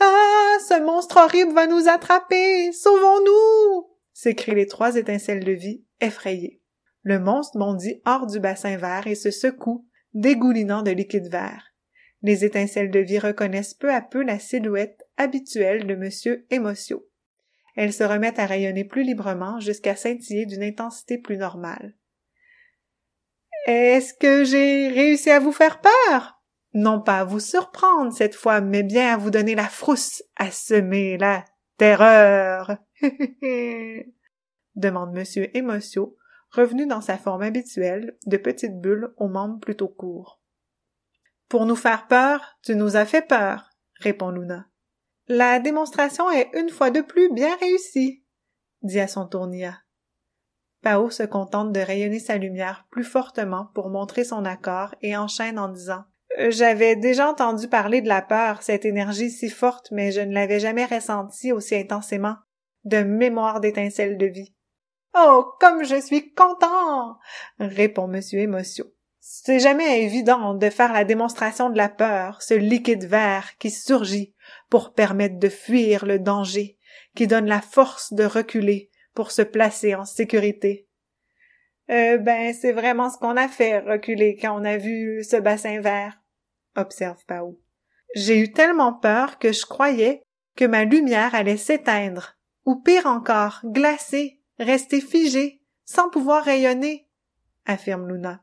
Ah. 0.00 0.56
Ce 0.68 0.82
monstre 0.82 1.18
horrible 1.18 1.52
va 1.52 1.68
nous 1.68 1.86
attraper. 1.86 2.72
Sauvons-nous. 2.72 3.86
s'écrient 4.12 4.56
les 4.56 4.66
trois 4.66 4.96
étincelles 4.96 5.44
de 5.44 5.52
vie, 5.52 5.84
effrayées. 6.00 6.62
Le 7.02 7.18
monstre 7.18 7.58
bondit 7.58 8.00
hors 8.04 8.26
du 8.26 8.40
bassin 8.40 8.76
vert 8.76 9.06
et 9.06 9.14
se 9.14 9.30
secoue, 9.30 9.86
dégoulinant 10.14 10.82
de 10.82 10.90
liquide 10.90 11.30
vert. 11.30 11.74
Les 12.22 12.44
étincelles 12.44 12.90
de 12.90 13.00
vie 13.00 13.18
reconnaissent 13.18 13.74
peu 13.74 13.92
à 13.92 14.02
peu 14.02 14.22
la 14.22 14.38
silhouette 14.38 15.04
habituelle 15.16 15.86
de 15.86 15.94
monsieur 15.94 16.46
Émotion 16.50 17.00
elles 17.78 17.92
se 17.92 18.02
remettent 18.02 18.40
à 18.40 18.46
rayonner 18.46 18.82
plus 18.82 19.04
librement 19.04 19.60
jusqu'à 19.60 19.94
scintiller 19.94 20.46
d'une 20.46 20.64
intensité 20.64 21.16
plus 21.16 21.36
normale. 21.36 21.94
Est-ce 23.66 24.14
que 24.14 24.42
j'ai 24.42 24.88
réussi 24.88 25.30
à 25.30 25.38
vous 25.38 25.52
faire 25.52 25.80
peur? 25.80 26.42
Non 26.74 27.00
pas 27.00 27.20
à 27.20 27.24
vous 27.24 27.38
surprendre 27.38 28.12
cette 28.12 28.34
fois, 28.34 28.60
mais 28.60 28.82
bien 28.82 29.14
à 29.14 29.16
vous 29.16 29.30
donner 29.30 29.54
la 29.54 29.68
frousse, 29.68 30.24
à 30.34 30.50
semer 30.50 31.18
la 31.18 31.44
terreur. 31.76 32.78
demande 34.78 35.12
monsieur 35.12 35.54
Émotion, 35.56 36.14
revenu 36.50 36.86
dans 36.86 37.00
sa 37.00 37.18
forme 37.18 37.42
habituelle, 37.42 38.16
de 38.26 38.36
petite 38.36 38.80
bulle 38.80 39.12
aux 39.16 39.28
membres 39.28 39.60
plutôt 39.60 39.88
courts. 39.88 40.40
Pour 41.48 41.66
nous 41.66 41.76
faire 41.76 42.06
peur, 42.06 42.58
tu 42.62 42.74
nous 42.74 42.96
as 42.96 43.04
fait 43.04 43.26
peur, 43.26 43.70
répond 44.00 44.30
Luna. 44.30 44.66
La 45.26 45.60
démonstration 45.60 46.30
est 46.30 46.50
une 46.54 46.70
fois 46.70 46.90
de 46.90 47.00
plus 47.00 47.32
bien 47.32 47.54
réussie, 47.56 48.24
dit 48.82 49.00
à 49.00 49.08
son 49.08 49.26
tour 49.26 49.46
Nia. 49.46 49.78
Pao 50.82 51.10
se 51.10 51.24
contente 51.24 51.72
de 51.72 51.80
rayonner 51.80 52.20
sa 52.20 52.36
lumière 52.36 52.86
plus 52.90 53.04
fortement 53.04 53.70
pour 53.74 53.90
montrer 53.90 54.24
son 54.24 54.44
accord 54.44 54.94
et 55.02 55.16
enchaîne 55.16 55.58
en 55.58 55.68
disant 55.68 56.04
J'avais 56.48 56.96
déjà 56.96 57.28
entendu 57.28 57.68
parler 57.68 58.00
de 58.00 58.08
la 58.08 58.22
peur, 58.22 58.62
cette 58.62 58.84
énergie 58.84 59.30
si 59.30 59.50
forte, 59.50 59.90
mais 59.90 60.12
je 60.12 60.20
ne 60.20 60.32
l'avais 60.32 60.60
jamais 60.60 60.84
ressentie 60.84 61.52
aussi 61.52 61.74
intensément. 61.74 62.36
De 62.84 63.02
mémoire 63.02 63.60
d'étincelles 63.60 64.16
de 64.16 64.26
vie. 64.26 64.54
Oh, 65.14 65.52
comme 65.60 65.84
je 65.84 66.00
suis 66.00 66.32
content! 66.32 67.18
répond 67.58 68.08
monsieur 68.08 68.40
Émotion. 68.40 68.86
C'est 69.20 69.60
jamais 69.60 70.02
évident 70.04 70.54
de 70.54 70.70
faire 70.70 70.92
la 70.92 71.04
démonstration 71.04 71.70
de 71.70 71.76
la 71.76 71.88
peur, 71.88 72.40
ce 72.42 72.54
liquide 72.54 73.04
vert 73.04 73.58
qui 73.58 73.70
surgit 73.70 74.34
pour 74.70 74.94
permettre 74.94 75.38
de 75.38 75.48
fuir 75.48 76.06
le 76.06 76.18
danger, 76.18 76.78
qui 77.14 77.26
donne 77.26 77.46
la 77.46 77.60
force 77.60 78.12
de 78.14 78.24
reculer 78.24 78.90
pour 79.14 79.30
se 79.30 79.42
placer 79.42 79.94
en 79.94 80.04
sécurité. 80.04 80.88
Euh, 81.90 82.18
ben, 82.18 82.54
c'est 82.54 82.72
vraiment 82.72 83.10
ce 83.10 83.18
qu'on 83.18 83.36
a 83.36 83.48
fait, 83.48 83.80
reculer, 83.80 84.38
quand 84.40 84.58
on 84.58 84.64
a 84.64 84.76
vu 84.76 85.22
ce 85.24 85.36
bassin 85.36 85.80
vert, 85.80 86.20
observe 86.76 87.24
Pao. 87.26 87.60
J'ai 88.14 88.38
eu 88.38 88.52
tellement 88.52 88.92
peur 88.92 89.38
que 89.38 89.52
je 89.52 89.66
croyais 89.66 90.22
que 90.56 90.64
ma 90.64 90.84
lumière 90.84 91.34
allait 91.34 91.56
s'éteindre, 91.56 92.36
ou 92.64 92.76
pire 92.76 93.06
encore, 93.06 93.60
glacer, 93.64 94.37
rester 94.58 95.00
figée, 95.00 95.60
sans 95.84 96.10
pouvoir 96.10 96.44
rayonner, 96.44 97.06
affirme 97.66 98.08
Luna. 98.08 98.42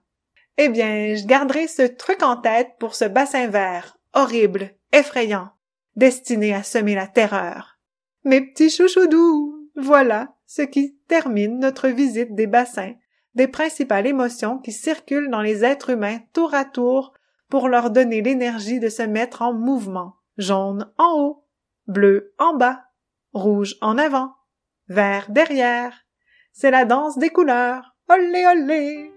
Eh 0.58 0.70
bien, 0.70 1.16
je 1.16 1.26
garderai 1.26 1.68
ce 1.68 1.82
truc 1.82 2.24
en 2.24 2.38
tête 2.38 2.72
pour 2.80 2.96
ce 2.96 3.06
bassin 3.06 3.48
vert, 3.48 3.98
horrible, 4.14 4.72
effrayant, 4.94 5.50
destiné 5.96 6.54
à 6.54 6.64
semer 6.64 6.96
la 6.96 7.08
terreur. 7.08 7.78
Mes 8.24 8.42
petits 8.42 8.70
chouchoudous, 8.70 9.70
voilà 9.76 10.36
ce 10.48 10.62
qui 10.62 10.98
termine 11.08 11.60
notre 11.60 11.90
visite 11.90 12.34
des 12.34 12.48
bassins, 12.48 12.94
des 13.36 13.48
principales 13.48 14.08
émotions 14.08 14.58
qui 14.60 14.72
circulent 14.72 15.30
dans 15.30 15.42
les 15.42 15.66
êtres 15.66 15.90
humains 15.90 16.20
tour 16.34 16.54
à 16.54 16.64
tour 16.64 17.14
pour 17.50 17.68
leur 17.68 17.92
donner 17.92 18.22
l'énergie 18.22 18.80
de 18.80 18.90
se 18.90 19.04
mettre 19.04 19.42
en 19.42 19.54
mouvement. 19.54 20.16
Jaune 20.38 20.92
en 20.98 21.20
haut, 21.20 21.46
bleu 21.88 22.34
en 22.40 22.56
bas, 22.56 22.86
rouge 23.34 23.76
en 23.82 23.98
avant, 23.98 24.34
vert 24.88 25.28
derrière. 25.30 26.05
C'est 26.58 26.72
la 26.72 26.86
danse 26.86 27.18
des 27.18 27.32
couleurs. 27.32 27.94
Olé 28.08 28.48
olé 28.48 29.12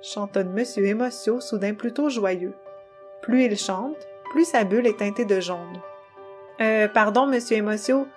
chantonne 0.00 0.54
Monsieur 0.54 0.86
Émotion, 0.86 1.38
soudain 1.38 1.74
plutôt 1.74 2.08
joyeux. 2.08 2.54
Plus 3.20 3.44
il 3.44 3.58
chante, 3.58 4.08
plus 4.30 4.46
sa 4.46 4.64
bulle 4.64 4.86
est 4.86 4.98
teintée 4.98 5.26
de 5.26 5.38
jaune. 5.38 5.82
Euh, 6.62 6.88
pardon, 6.88 7.26
Monsieur 7.26 7.58
Émotion, 7.58 8.08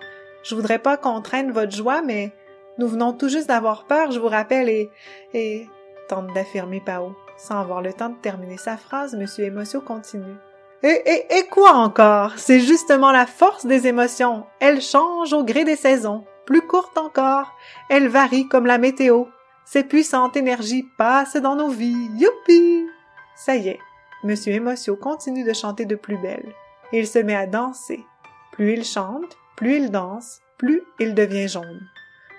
je 0.42 0.56
voudrais 0.56 0.80
pas 0.80 0.96
contraindre 0.96 1.52
votre 1.52 1.76
joie, 1.76 2.02
mais 2.02 2.32
nous 2.78 2.88
venons 2.88 3.12
tout 3.12 3.28
juste 3.28 3.50
d'avoir 3.50 3.88
peur, 3.88 4.12
je 4.12 4.22
vous 4.22 4.30
rappelle, 4.30 4.70
et, 4.70 4.90
et, 5.34 5.68
tente 6.08 6.34
d'affirmer 6.34 6.80
Pao. 6.80 7.14
Sans 7.36 7.60
avoir 7.60 7.82
le 7.82 7.92
temps 7.92 8.10
de 8.10 8.22
terminer 8.22 8.58
sa 8.58 8.78
phrase, 8.78 9.16
Monsieur 9.16 9.44
Émotion 9.44 9.82
continue. 9.82 10.38
Et, 10.82 11.02
et, 11.06 11.40
et 11.40 11.48
quoi 11.48 11.74
encore? 11.74 12.32
C'est 12.38 12.62
justement 12.62 13.12
la 13.12 13.26
force 13.26 13.66
des 13.66 13.86
émotions. 13.86 14.46
Elles 14.62 14.82
changent 14.82 15.34
au 15.34 15.44
gré 15.44 15.66
des 15.66 15.76
saisons. 15.76 16.24
Plus 16.46 16.62
courtes 16.62 16.98
encore. 16.98 17.56
Elles 17.90 18.08
varient 18.08 18.48
comme 18.48 18.66
la 18.66 18.78
météo. 18.78 19.26
Ces 19.66 19.84
puissantes 19.84 20.38
énergies 20.38 20.88
passent 20.98 21.38
dans 21.38 21.56
nos 21.56 21.70
vies. 21.70 22.10
Youpi! 22.18 22.88
Ça 23.36 23.56
y 23.56 23.70
est, 23.70 23.80
Monsieur 24.24 24.54
Émotion 24.54 24.96
continue 24.96 25.44
de 25.44 25.54
chanter 25.54 25.86
de 25.86 25.96
plus 25.96 26.18
belle. 26.18 26.54
Il 26.94 27.08
se 27.08 27.20
met 27.20 27.36
à 27.36 27.48
danser. 27.48 28.06
Plus 28.52 28.74
il 28.74 28.86
chante, 28.86 29.38
plus 29.58 29.78
il 29.78 29.92
danse, 29.92 30.40
plus 30.58 30.84
il 31.00 31.14
devient 31.14 31.48
jaune. 31.48 31.82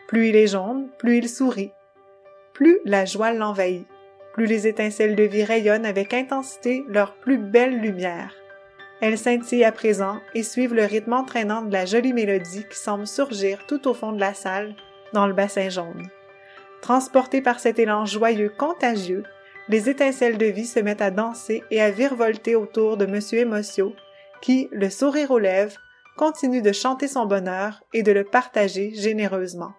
Plus 0.09 0.29
il 0.29 0.37
est 0.37 0.47
jaune, 0.47 0.89
plus 0.99 1.19
il 1.19 1.29
sourit. 1.29 1.73
Plus 2.55 2.79
la 2.85 3.05
joie 3.05 3.33
l'envahit. 3.33 3.87
Plus 4.33 4.47
les 4.47 4.67
étincelles 4.67 5.17
de 5.17 5.25
vie 5.25 5.45
rayonnent 5.45 5.85
avec 5.85 6.15
intensité 6.15 6.85
leur 6.89 7.15
plus 7.17 7.39
belle 7.39 7.81
lumière. 7.81 8.35
Elles 9.01 9.19
scintillent 9.19 9.65
à 9.65 9.73
présent 9.73 10.21
et 10.35 10.43
suivent 10.43 10.75
le 10.75 10.85
rythme 10.85 11.13
entraînant 11.13 11.63
de 11.63 11.73
la 11.73 11.85
jolie 11.85 12.13
mélodie 12.13 12.65
qui 12.69 12.79
semble 12.79 13.07
surgir 13.07 13.67
tout 13.67 13.89
au 13.89 13.95
fond 13.95 14.13
de 14.13 14.21
la 14.21 14.35
salle, 14.35 14.75
dans 15.13 15.27
le 15.27 15.35
bassin 15.35 15.69
jaune. 15.69 16.09
Transportés 16.81 17.43
par 17.43 17.61
cet 17.61 17.79
élan 17.79 18.07
joyeux 18.07 18.53
contagieux, 18.57 19.25
les 19.69 19.91
étincelles 19.91 20.39
de 20.39 20.47
vie 20.47 20.67
se 20.67 20.81
mettent 20.81 21.03
à 21.03 21.11
danser 21.11 21.63
et 21.71 21.81
à 21.81 21.91
virevolter 21.91 22.55
autour 22.55 22.97
de 22.97 23.07
Monsieur 23.07 23.41
Émotion, 23.41 23.95
qui, 24.41 24.69
le 24.73 24.91
sourire 24.91 25.31
aux 25.31 25.39
lèvres, 25.39 25.81
continue 26.17 26.63
de 26.63 26.73
chanter 26.73 27.09
son 27.09 27.27
bonheur 27.27 27.83
et 27.93 28.03
de 28.03 28.13
le 28.13 28.25
partager 28.25 28.95
généreusement. 28.95 29.73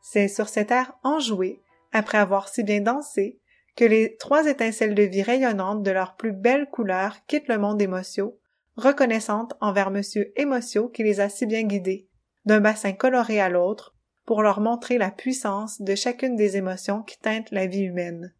C'est 0.00 0.28
sur 0.28 0.48
cet 0.48 0.70
air 0.70 0.92
enjoué, 1.02 1.60
après 1.92 2.18
avoir 2.18 2.48
si 2.48 2.62
bien 2.64 2.80
dansé, 2.80 3.38
que 3.76 3.84
les 3.84 4.16
trois 4.16 4.46
étincelles 4.46 4.94
de 4.94 5.02
vie 5.02 5.22
rayonnantes 5.22 5.82
de 5.82 5.90
leurs 5.90 6.16
plus 6.16 6.32
belles 6.32 6.68
couleurs 6.70 7.16
quittent 7.26 7.48
le 7.48 7.58
monde 7.58 7.82
émotionnel, 7.82 8.34
reconnaissantes 8.76 9.54
envers 9.60 9.90
Monsieur 9.90 10.32
Émotion 10.40 10.88
qui 10.88 11.02
les 11.02 11.20
a 11.20 11.28
si 11.28 11.46
bien 11.46 11.62
guidées, 11.62 12.08
d'un 12.44 12.60
bassin 12.60 12.92
coloré 12.92 13.40
à 13.40 13.48
l'autre, 13.48 13.94
pour 14.26 14.42
leur 14.42 14.60
montrer 14.60 14.98
la 14.98 15.10
puissance 15.10 15.80
de 15.80 15.94
chacune 15.94 16.36
des 16.36 16.56
émotions 16.56 17.02
qui 17.02 17.18
teintent 17.18 17.50
la 17.50 17.66
vie 17.66 17.82
humaine. 17.82 18.32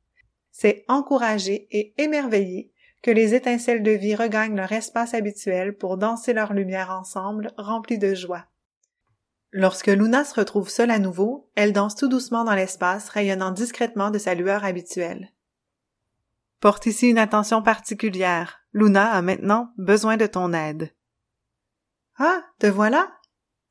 C'est 0.50 0.84
encourager 0.88 1.66
et 1.70 1.94
émerveiller 1.98 2.72
que 3.02 3.10
les 3.10 3.34
étincelles 3.34 3.82
de 3.82 3.90
vie 3.90 4.14
regagnent 4.14 4.56
leur 4.56 4.72
espace 4.72 5.14
habituel 5.14 5.76
pour 5.76 5.98
danser 5.98 6.32
leur 6.32 6.54
lumière 6.54 6.90
ensemble, 6.90 7.52
remplis 7.58 7.98
de 7.98 8.14
joie. 8.14 8.46
Lorsque 9.56 9.86
Luna 9.86 10.24
se 10.24 10.34
retrouve 10.34 10.68
seule 10.68 10.90
à 10.90 10.98
nouveau, 10.98 11.48
elle 11.54 11.72
danse 11.72 11.94
tout 11.94 12.08
doucement 12.08 12.42
dans 12.42 12.56
l'espace, 12.56 13.08
rayonnant 13.08 13.52
discrètement 13.52 14.10
de 14.10 14.18
sa 14.18 14.34
lueur 14.34 14.64
habituelle. 14.64 15.32
Porte 16.58 16.86
ici 16.86 17.08
une 17.08 17.18
attention 17.18 17.62
particulière. 17.62 18.58
Luna 18.72 19.12
a 19.12 19.22
maintenant 19.22 19.70
besoin 19.78 20.16
de 20.16 20.26
ton 20.26 20.52
aide. 20.52 20.92
Ah, 22.18 22.42
te 22.58 22.66
voilà? 22.66 23.12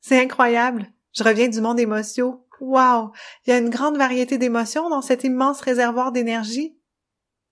C'est 0.00 0.18
incroyable. 0.18 0.90
Je 1.12 1.22
reviens 1.22 1.48
du 1.48 1.60
monde 1.60 1.78
émotionnel. 1.78 2.38
Wow! 2.60 3.12
Il 3.44 3.50
y 3.50 3.52
a 3.52 3.58
une 3.58 3.68
grande 3.68 3.98
variété 3.98 4.38
d'émotions 4.38 4.88
dans 4.88 5.02
cet 5.02 5.22
immense 5.22 5.60
réservoir 5.60 6.12
d'énergie. 6.12 6.78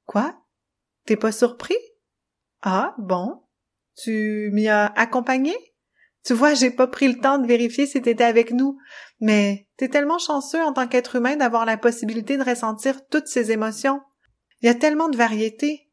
Quoi? 0.07 0.43
T'es 1.05 1.17
pas 1.17 1.33
surpris? 1.33 1.77
Ah, 2.63 2.95
bon. 2.97 3.43
Tu 3.95 4.49
m'y 4.55 4.69
as 4.69 4.87
accompagné? 4.87 5.55
Tu 6.25 6.35
vois, 6.35 6.55
j'ai 6.55 6.71
pas 6.71 6.87
pris 6.87 7.09
le 7.09 7.19
temps 7.19 7.39
de 7.39 7.47
vérifier 7.47 7.87
si 7.87 8.01
t'étais 8.01 8.25
avec 8.25 8.53
nous, 8.53 8.79
mais 9.21 9.67
t'es 9.77 9.89
tellement 9.89 10.19
chanceux 10.19 10.63
en 10.63 10.73
tant 10.73 10.87
qu'être 10.87 11.17
humain 11.17 11.37
d'avoir 11.37 11.65
la 11.65 11.77
possibilité 11.77 12.37
de 12.37 12.45
ressentir 12.45 13.07
toutes 13.09 13.27
ces 13.27 13.51
émotions. 13.51 14.01
Il 14.61 14.67
y 14.67 14.69
a 14.69 14.75
tellement 14.75 15.09
de 15.09 15.17
variétés. 15.17 15.89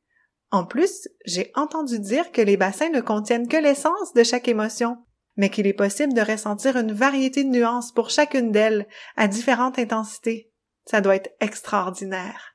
En 0.52 0.66
plus, 0.66 1.08
j'ai 1.26 1.52
entendu 1.56 2.00
dire 2.00 2.32
que 2.32 2.42
les 2.42 2.58
bassins 2.58 2.90
ne 2.90 3.02
contiennent 3.02 3.48
que 3.48 3.58
l'essence 3.58 4.14
de 4.14 4.24
chaque 4.24 4.48
émotion, 4.48 4.98
mais 5.36 5.50
qu'il 5.50 5.68
est 5.68 5.74
possible 5.74 6.14
de 6.14 6.22
ressentir 6.22 6.78
une 6.78 6.92
variété 6.92 7.44
de 7.44 7.50
nuances 7.50 7.92
pour 7.92 8.10
chacune 8.10 8.52
d'elles, 8.52 8.88
à 9.16 9.28
différentes 9.28 9.80
intensités. 9.80 10.52
Ça 10.86 11.02
doit 11.02 11.16
être 11.16 11.32
extraordinaire. 11.40 12.49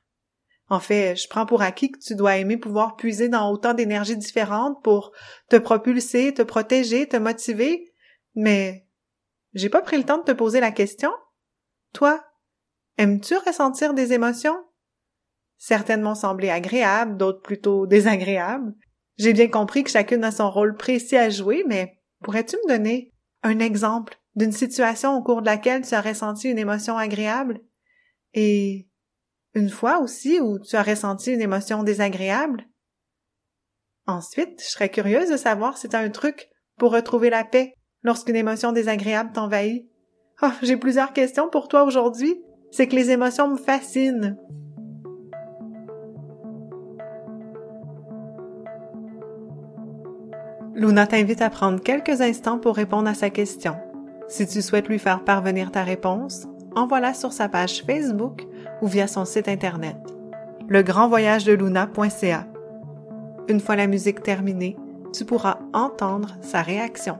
En 0.67 0.79
fait, 0.79 1.15
je 1.15 1.27
prends 1.27 1.45
pour 1.45 1.61
acquis 1.61 1.91
que 1.91 1.99
tu 1.99 2.15
dois 2.15 2.37
aimer 2.37 2.57
pouvoir 2.57 2.95
puiser 2.95 3.29
dans 3.29 3.51
autant 3.51 3.73
d'énergies 3.73 4.17
différentes 4.17 4.81
pour 4.83 5.11
te 5.49 5.57
propulser, 5.57 6.33
te 6.33 6.41
protéger, 6.41 7.07
te 7.07 7.17
motiver, 7.17 7.93
mais 8.33 8.87
j'ai 9.53 9.69
pas 9.69 9.81
pris 9.81 9.97
le 9.97 10.03
temps 10.03 10.17
de 10.17 10.23
te 10.23 10.31
poser 10.31 10.59
la 10.59 10.71
question. 10.71 11.11
Toi, 11.93 12.23
aimes-tu 12.97 13.37
ressentir 13.37 13.93
des 13.93 14.13
émotions? 14.13 14.57
Certainement 15.57 16.15
sembler 16.15 16.49
agréables, 16.49 17.15
d'autres 17.15 17.41
plutôt 17.41 17.85
désagréables. 17.85 18.73
J'ai 19.17 19.33
bien 19.33 19.47
compris 19.47 19.83
que 19.83 19.91
chacune 19.91 20.23
a 20.23 20.31
son 20.31 20.49
rôle 20.49 20.75
précis 20.75 21.15
à 21.15 21.29
jouer, 21.29 21.63
mais 21.67 21.99
pourrais-tu 22.23 22.57
me 22.57 22.75
donner 22.75 23.13
un 23.43 23.59
exemple 23.59 24.17
d'une 24.35 24.51
situation 24.51 25.15
au 25.15 25.23
cours 25.23 25.41
de 25.41 25.45
laquelle 25.45 25.85
tu 25.85 25.93
as 25.93 26.01
ressenti 26.01 26.49
une 26.49 26.59
émotion 26.59 26.97
agréable? 26.97 27.61
Et 28.33 28.89
une 29.55 29.69
fois 29.69 29.99
aussi 29.99 30.39
où 30.39 30.59
tu 30.59 30.75
as 30.75 30.83
ressenti 30.83 31.31
une 31.31 31.41
émotion 31.41 31.81
désagréable? 31.81 32.65
Ensuite, 34.05 34.61
je 34.61 34.69
serais 34.69 34.89
curieuse 34.89 35.31
de 35.31 35.37
savoir 35.37 35.77
si 35.77 35.89
tu 35.89 35.95
as 35.95 35.99
un 35.99 36.09
truc 36.09 36.49
pour 36.77 36.91
retrouver 36.91 37.29
la 37.29 37.45
paix 37.45 37.73
lorsqu'une 38.03 38.35
émotion 38.35 38.73
désagréable 38.73 39.31
t'envahit. 39.31 39.89
Oh, 40.43 40.49
j'ai 40.61 40.77
plusieurs 40.77 41.13
questions 41.13 41.49
pour 41.49 41.69
toi 41.69 41.83
aujourd'hui. 41.83 42.35
C'est 42.69 42.87
que 42.87 42.95
les 42.95 43.09
émotions 43.09 43.47
me 43.47 43.57
fascinent. 43.57 44.37
Luna 50.73 51.07
t'invite 51.07 51.41
à 51.41 51.49
prendre 51.49 51.81
quelques 51.81 52.19
instants 52.19 52.59
pour 52.59 52.75
répondre 52.75 53.07
à 53.07 53.13
sa 53.13 53.29
question. 53.29 53.77
Si 54.27 54.45
tu 54.45 54.61
souhaites 54.61 54.89
lui 54.89 54.99
faire 54.99 55.23
parvenir 55.23 55.71
ta 55.71 55.83
réponse, 55.83 56.47
envoie-la 56.75 57.13
sur 57.13 57.31
sa 57.31 57.47
page 57.47 57.83
Facebook 57.83 58.45
ou 58.81 58.87
via 58.87 59.07
son 59.07 59.25
site 59.25 59.47
internet, 59.47 59.97
legrandvoyagedeluna.ca. 60.69 62.47
Une 63.47 63.59
fois 63.59 63.75
la 63.75 63.87
musique 63.87 64.23
terminée, 64.23 64.75
tu 65.13 65.25
pourras 65.25 65.59
entendre 65.73 66.35
sa 66.41 66.61
réaction. 66.61 67.19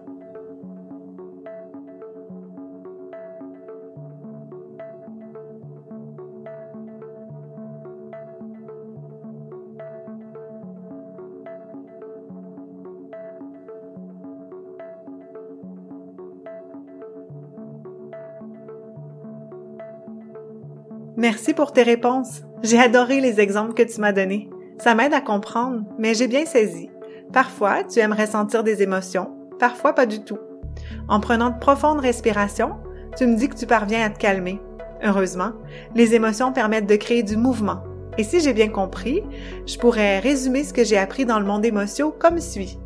Merci 21.18 21.54
pour 21.54 21.72
tes 21.72 21.84
réponses. 21.84 22.42
J'ai 22.62 22.78
adoré 22.78 23.22
les 23.22 23.40
exemples 23.40 23.74
que 23.74 23.84
tu 23.84 24.02
m'as 24.02 24.12
donnés. 24.12 24.50
Ça 24.80 24.96
m'aide 24.96 25.14
à 25.14 25.22
comprendre, 25.22 25.84
mais 25.98 26.14
j'ai 26.14 26.28
bien 26.28 26.46
saisi. 26.46 26.90
Parfois, 27.32 27.86
tu 27.86 28.00
aimerais 28.00 28.28
sentir 28.28 28.66
des 28.66 28.84
émotions, 28.84 29.32
parfois 29.58 29.94
pas 29.94 30.06
du 30.06 30.26
tout. 30.26 30.40
En 31.08 31.22
prenant 31.22 31.52
de 31.52 31.60
profondes 31.60 32.02
respirations, 32.02 32.76
tu 33.16 33.26
me 33.28 33.38
dis 33.38 33.48
que 33.48 33.56
tu 33.56 33.66
parviens 33.66 34.06
à 34.06 34.10
te 34.10 34.20
calmer. 34.20 34.60
Heureusement, 35.04 35.54
les 35.96 36.16
émotions 36.16 36.52
permettent 36.52 36.90
de 36.90 36.98
créer 36.98 37.24
du 37.24 37.38
mouvement. 37.38 37.84
Et 38.18 38.26
si 38.26 38.42
j'ai 38.42 38.54
bien 38.54 38.70
compris, 38.70 39.24
je 39.66 39.78
pourrais 39.78 40.20
résumer 40.20 40.66
ce 40.66 40.74
que 40.74 40.84
j'ai 40.84 40.98
appris 40.98 41.26
dans 41.26 41.40
le 41.40 41.46
monde 41.46 41.66
émotion 41.66 42.12
comme 42.12 42.42
suit. 42.42 42.78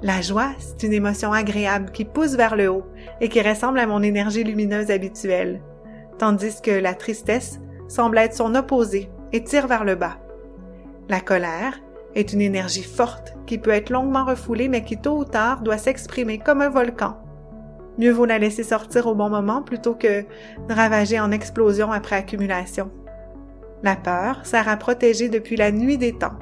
La 0.00 0.22
joie, 0.22 0.52
c'est 0.58 0.86
une 0.86 0.94
émotion 0.94 1.34
agréable 1.34 1.90
qui 1.90 2.06
pousse 2.06 2.36
vers 2.36 2.56
le 2.56 2.68
haut 2.68 2.86
et 3.20 3.28
qui 3.28 3.42
ressemble 3.42 3.78
à 3.78 3.86
mon 3.86 4.02
énergie 4.02 4.44
lumineuse 4.44 4.90
habituelle. 4.90 5.60
Tandis 6.18 6.62
que 6.62 6.70
la 6.70 6.94
tristesse, 6.94 7.60
semble 7.88 8.18
être 8.18 8.34
son 8.34 8.54
opposé 8.54 9.10
et 9.32 9.44
tire 9.44 9.66
vers 9.66 9.84
le 9.84 9.94
bas. 9.94 10.18
La 11.08 11.20
colère 11.20 11.80
est 12.14 12.32
une 12.32 12.40
énergie 12.40 12.82
forte 12.82 13.34
qui 13.46 13.58
peut 13.58 13.70
être 13.70 13.90
longuement 13.90 14.24
refoulée 14.24 14.68
mais 14.68 14.82
qui 14.82 14.96
tôt 14.96 15.18
ou 15.18 15.24
tard 15.24 15.62
doit 15.62 15.78
s'exprimer 15.78 16.38
comme 16.38 16.62
un 16.62 16.70
volcan. 16.70 17.18
Mieux 17.98 18.12
vaut 18.12 18.26
la 18.26 18.38
laisser 18.38 18.62
sortir 18.62 19.06
au 19.06 19.14
bon 19.14 19.30
moment 19.30 19.62
plutôt 19.62 19.94
que 19.94 20.24
ravager 20.68 21.18
en 21.18 21.30
explosion 21.30 21.92
après 21.92 22.16
accumulation. 22.16 22.90
La 23.82 23.96
peur 23.96 24.44
sert 24.44 24.68
à 24.68 24.76
protéger 24.76 25.28
depuis 25.28 25.56
la 25.56 25.70
nuit 25.70 25.98
des 25.98 26.12
temps, 26.12 26.38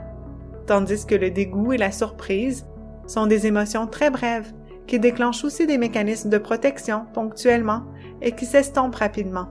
tandis 0.66 1.07
que 1.07 1.14
le 1.14 1.30
dégoût 1.30 1.72
et 1.72 1.78
la 1.78 1.92
surprise 1.92 2.66
sont 3.07 3.26
des 3.26 3.46
émotions 3.46 3.87
très 3.87 4.11
brèves 4.11 4.52
qui 4.87 4.98
déclenchent 4.98 5.44
aussi 5.44 5.66
des 5.66 5.78
mécanismes 5.78 6.30
de 6.30 6.38
protection 6.38 7.07
ponctuellement 7.12 7.83
et 8.22 8.33
qui 8.33 8.46
s'estompent 8.46 8.96
rapidement. 8.96 9.48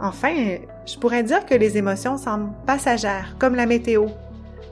Enfin, 0.00 0.58
je 0.86 0.96
pourrais 0.98 1.22
dire 1.22 1.44
que 1.44 1.54
les 1.54 1.76
émotions 1.76 2.16
semblent 2.16 2.52
passagères, 2.66 3.34
comme 3.38 3.54
la 3.54 3.66
météo. 3.66 4.06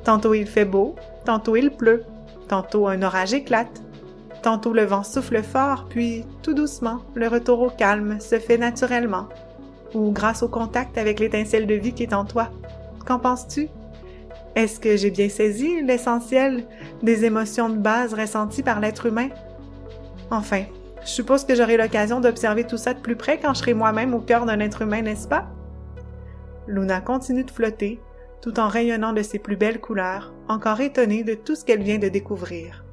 Tantôt 0.04 0.34
il 0.34 0.46
fait 0.46 0.64
beau, 0.64 0.94
tantôt 1.24 1.56
il 1.56 1.70
pleut, 1.70 2.04
tantôt 2.48 2.86
un 2.86 3.02
orage 3.02 3.34
éclate, 3.34 3.82
tantôt 4.42 4.72
le 4.72 4.84
vent 4.84 5.02
souffle 5.02 5.42
fort, 5.42 5.86
puis 5.88 6.24
tout 6.42 6.54
doucement, 6.54 7.00
le 7.14 7.26
retour 7.26 7.60
au 7.60 7.70
calme 7.70 8.20
se 8.20 8.38
fait 8.38 8.58
naturellement, 8.58 9.28
ou 9.94 10.12
grâce 10.12 10.44
au 10.44 10.48
contact 10.48 10.96
avec 10.96 11.18
l'étincelle 11.18 11.66
de 11.66 11.74
vie 11.74 11.92
qui 11.92 12.04
est 12.04 12.14
en 12.14 12.24
toi. 12.24 12.50
Qu'en 13.04 13.18
penses-tu? 13.18 13.68
Est-ce 14.54 14.78
que 14.78 14.96
j'ai 14.96 15.10
bien 15.10 15.28
saisi 15.28 15.82
l'essentiel 15.82 16.64
des 17.02 17.24
émotions 17.24 17.68
de 17.68 17.76
base 17.76 18.14
ressenties 18.14 18.62
par 18.62 18.80
l'être 18.80 19.06
humain? 19.06 19.28
Enfin, 20.30 20.62
je 21.06 21.12
suppose 21.12 21.44
que 21.44 21.54
j'aurai 21.54 21.76
l'occasion 21.76 22.20
d'observer 22.20 22.64
tout 22.64 22.76
ça 22.76 22.92
de 22.92 22.98
plus 22.98 23.14
près 23.14 23.38
quand 23.38 23.54
je 23.54 23.60
serai 23.60 23.74
moi-même 23.74 24.12
au 24.12 24.20
cœur 24.20 24.44
d'un 24.44 24.58
être 24.58 24.82
humain, 24.82 25.02
n'est-ce 25.02 25.28
pas? 25.28 25.46
Luna 26.66 27.00
continue 27.00 27.44
de 27.44 27.50
flotter, 27.50 28.00
tout 28.42 28.58
en 28.58 28.66
rayonnant 28.66 29.12
de 29.12 29.22
ses 29.22 29.38
plus 29.38 29.56
belles 29.56 29.80
couleurs, 29.80 30.34
encore 30.48 30.80
étonnée 30.80 31.22
de 31.22 31.34
tout 31.34 31.54
ce 31.54 31.64
qu'elle 31.64 31.82
vient 31.82 31.98
de 31.98 32.08
découvrir. 32.08 32.85